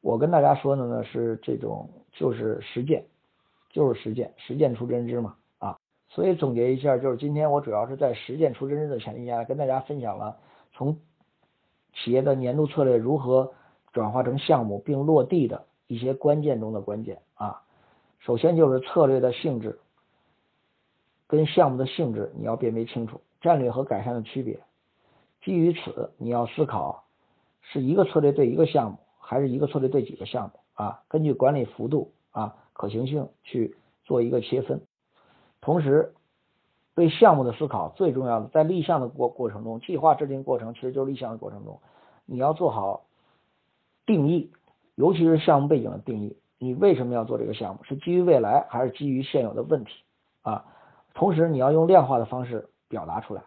[0.00, 3.04] 我跟大家说的呢是这种就是实践。
[3.76, 5.76] 就是实践，实践出真知嘛啊！
[6.08, 10.38] 所以总结一下，就是今天我主要是在实践出真知的前提下，跟大家分享了
[10.72, 10.98] 从
[11.92, 13.52] 企业的年度策略如何
[13.92, 17.60] 转化成项目并落地的一些关键中的关键啊。
[18.18, 19.78] 首先就是策略的性质
[21.26, 24.58] 跟项目的性质你要辨别清楚，战略和改善的区别。
[25.42, 27.04] 基于此，你要思考
[27.60, 31.02] 是一个策略对一个项目，还是一个策略对几个项目啊？
[31.08, 32.56] 根据管理幅度啊。
[32.76, 33.74] 可行性去
[34.04, 34.82] 做一个切分，
[35.62, 36.12] 同时
[36.94, 41.80] 对项目的思考最重要的，在立项的过过程中，计划制定过程其实就是立项的过程中，
[42.26, 43.06] 你要做好
[44.04, 44.52] 定义，
[44.94, 47.82] 尤其是项目背景的定义，你为什么要做这个项目？
[47.84, 49.92] 是基于未来还是基于现有的问题
[50.42, 50.66] 啊？
[51.14, 53.42] 同时你要用量化的方式表达出来，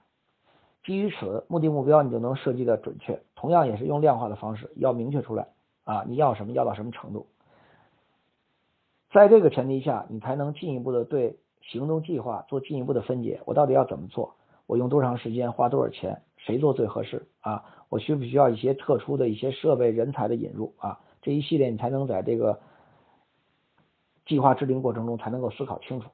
[0.83, 5.47] 基于此目的目标你就能设计的准确，同样也是用量化的方式要明确出来
[5.83, 7.27] 啊，你要什么，要到什么程度。
[9.11, 13.41] 在这个前提下，你才能进一步的对行动计划做进一步的分解。
[13.45, 14.35] 我到底要怎么做？
[14.67, 15.51] 我用多长时间？
[15.51, 16.21] 花多少钱？
[16.37, 17.27] 谁做最合适？
[17.41, 20.75] 啊，我需不需要一些特殊的一些设备、人才的引入？
[20.77, 22.59] 啊，这一系列你才能在这个
[24.27, 26.11] 计划制定过程中才能够思考清楚。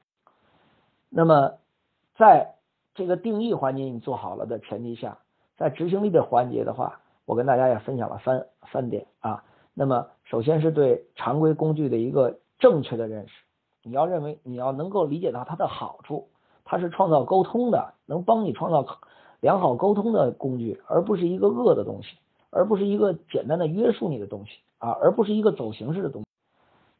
[1.09, 1.57] 那么，
[2.15, 2.55] 在
[2.93, 5.19] 这个定义环节你做好了的前提下，
[5.57, 9.43] 在执行力的环节的话，我跟大家也分享了三三点啊。
[9.73, 12.39] 那么，首先是对常规工具的一个。
[12.65, 13.33] 正确的认识，
[13.83, 16.29] 你要认为你要能够理解到它的好处，
[16.63, 18.83] 它是创造沟通的，能帮你创造
[19.39, 22.17] 良好沟通的工具，而不是一个恶的东西，
[22.49, 26.23] 而不是一个简单的约束你的东西啊，而不是一个走形式的东。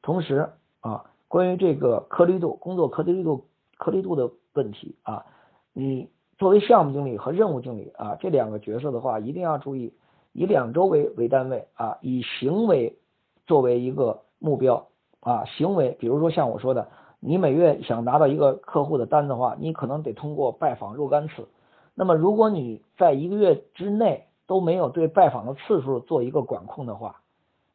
[0.04, 0.52] 同时
[0.82, 3.46] 啊，关于这个颗粒度工作颗粒度
[3.80, 5.26] 颗粒度的问题啊，
[5.74, 9.92] 你作为项目经理和任务经理啊这两个角色的话，一定要注意
[10.32, 13.00] 以两周为为单位啊，以行为
[13.48, 14.86] 作为一个目标。
[15.26, 16.88] 啊，行为，比如说像我说的，
[17.20, 21.48] 你每月想拿到一个客户的单的话，你可能得通过拜访若干次。
[21.96, 27.22] 那么，如果你在一个月之内都没有对拜访的次数做一个管控的话，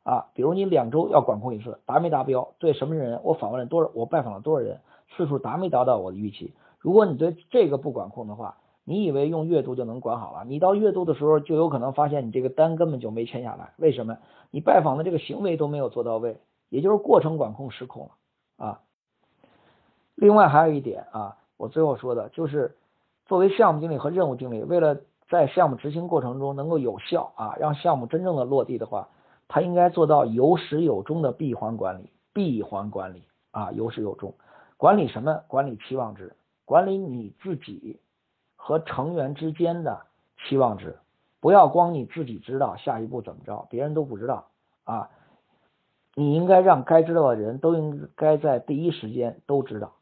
[0.04, 2.52] 啊，比如你两周要管控一次，达没达标？
[2.60, 3.20] 对什么人？
[3.24, 3.90] 我访问了多少？
[3.94, 4.78] 我拜访了多少人？
[5.16, 6.54] 次数达没达到我的预期？
[6.78, 10.44] 如果你对这个不管控的话，你以为用月度就能管好了？
[10.46, 13.72] 你到月度的时候，就有可能发现你这个单根本就没签下来。
[13.78, 14.18] 为什么？
[14.52, 16.38] 你拜访的这个行为都没有做到位，
[16.70, 18.80] 也就是过程管控失控了啊。
[20.14, 22.74] 另外还有一点啊，我最后说的就是，
[23.26, 24.96] 作为项目经理和任务经理，为了
[25.28, 29.08] 在项目执行过程中能够有效啊，让项目真正的落地的话，
[29.46, 32.10] 他应该做到有始有终的闭环管理。
[32.32, 34.34] 闭环管理啊，有始有终。
[34.76, 35.42] 管理什么？
[35.48, 38.00] 管理期望值，管理你自己
[38.56, 40.06] 和成员之间的
[40.38, 40.96] 期望值。
[41.40, 44.46] 不要光你自己知道下一步怎么着，别人都不知道
[44.84, 45.10] 啊。
[46.14, 49.92] 你应该让该知道的人都应该在第一时间都知道。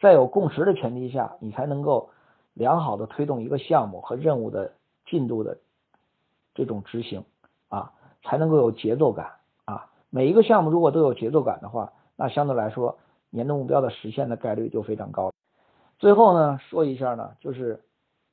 [0.00, 2.10] 在有共识的前提下，你才能够
[2.54, 4.72] 良好的推动一个项目和任务的
[5.06, 5.58] 进度的
[6.54, 7.24] 这种执行
[7.68, 9.32] 啊，才能够有节奏感
[9.64, 9.90] 啊。
[10.10, 12.98] 每一个项目如果都有节奏感的话，那相对来说
[13.30, 15.32] 年度目标的实现的概率就非常高。
[15.98, 17.82] 最后呢，说一下呢，就是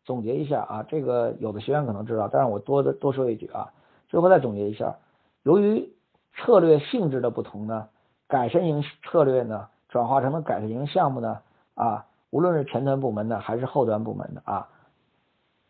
[0.04, 3.74] 总结一下啊，这个有的学员可能知道，但是我多的多说一句啊，
[4.08, 4.98] 最后再总结一下，
[5.42, 5.95] 由于
[6.36, 7.88] 策略性质的不同呢，
[8.28, 11.40] 改善型策略呢转化成了改善型项目呢。
[11.76, 14.70] 啊，无论是前端部门的还是后端部门的啊，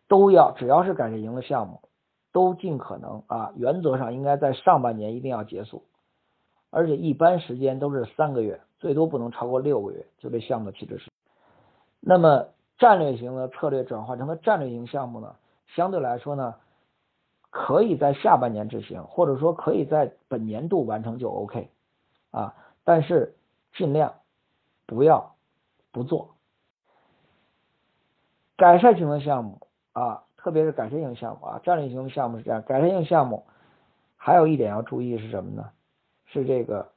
[0.08, 1.82] 都要只要是改善型的项目，
[2.32, 5.84] 都尽可能啊，原则上应该在上半年一定要结束，
[6.70, 11.10] 而且一般时间都是三个月，最多不能超过六个月，就这项目的起止时。
[12.00, 12.46] 那么
[12.78, 15.36] 战略型的策略转化成的战略型项目呢，
[15.76, 16.54] 相对来说呢，
[17.58, 21.70] 可以在下半年执行，或者说可以在本年度完成就 OK
[22.32, 22.54] 啊，
[22.84, 23.38] 但是
[23.74, 24.16] 尽量
[24.86, 25.32] 不要。
[25.94, 26.36] 不做
[28.58, 29.62] 改善型的项目
[29.94, 32.62] 啊，特别是改善型项目啊，战略型的项目是这样。
[32.64, 33.46] 改善型项目
[34.18, 35.72] 还有一点要注意是什么呢？
[36.26, 36.92] 是这个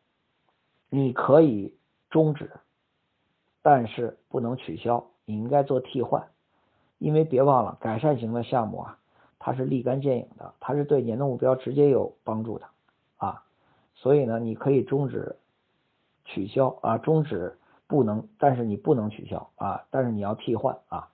[0.90, 1.78] 你可以
[2.10, 2.50] 终止，
[3.62, 6.26] 但是不能取消，你应该做替换。
[6.98, 8.97] 因为别忘了，改善型的项目啊，
[9.38, 12.66] 它是立竿见影的，它是对年度目标直接有帮助的
[13.16, 13.42] 啊。
[13.94, 15.36] 所以呢，你可以终止、
[16.24, 17.56] 取消啊，终止。
[17.90, 21.08] 不能，但是你不能取消啊，但是你要替换啊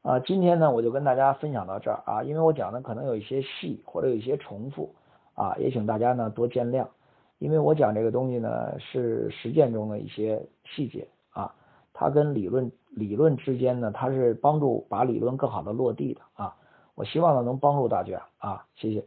[0.00, 0.20] 啊！
[0.20, 4.94] 今天呢，我就跟大家分享到这儿啊，因为我讲的可能有一些细或者有一些重复
[5.34, 6.86] 啊，也请大家呢多见谅，
[7.38, 11.54] 因为我讲这个东西呢是实践中的一些细节啊，
[11.92, 16.56] 它跟理论理论之间呢，它是帮助把理论更好的落地的啊，
[16.94, 19.02] 我希望呢能帮助大家啊，谢谢。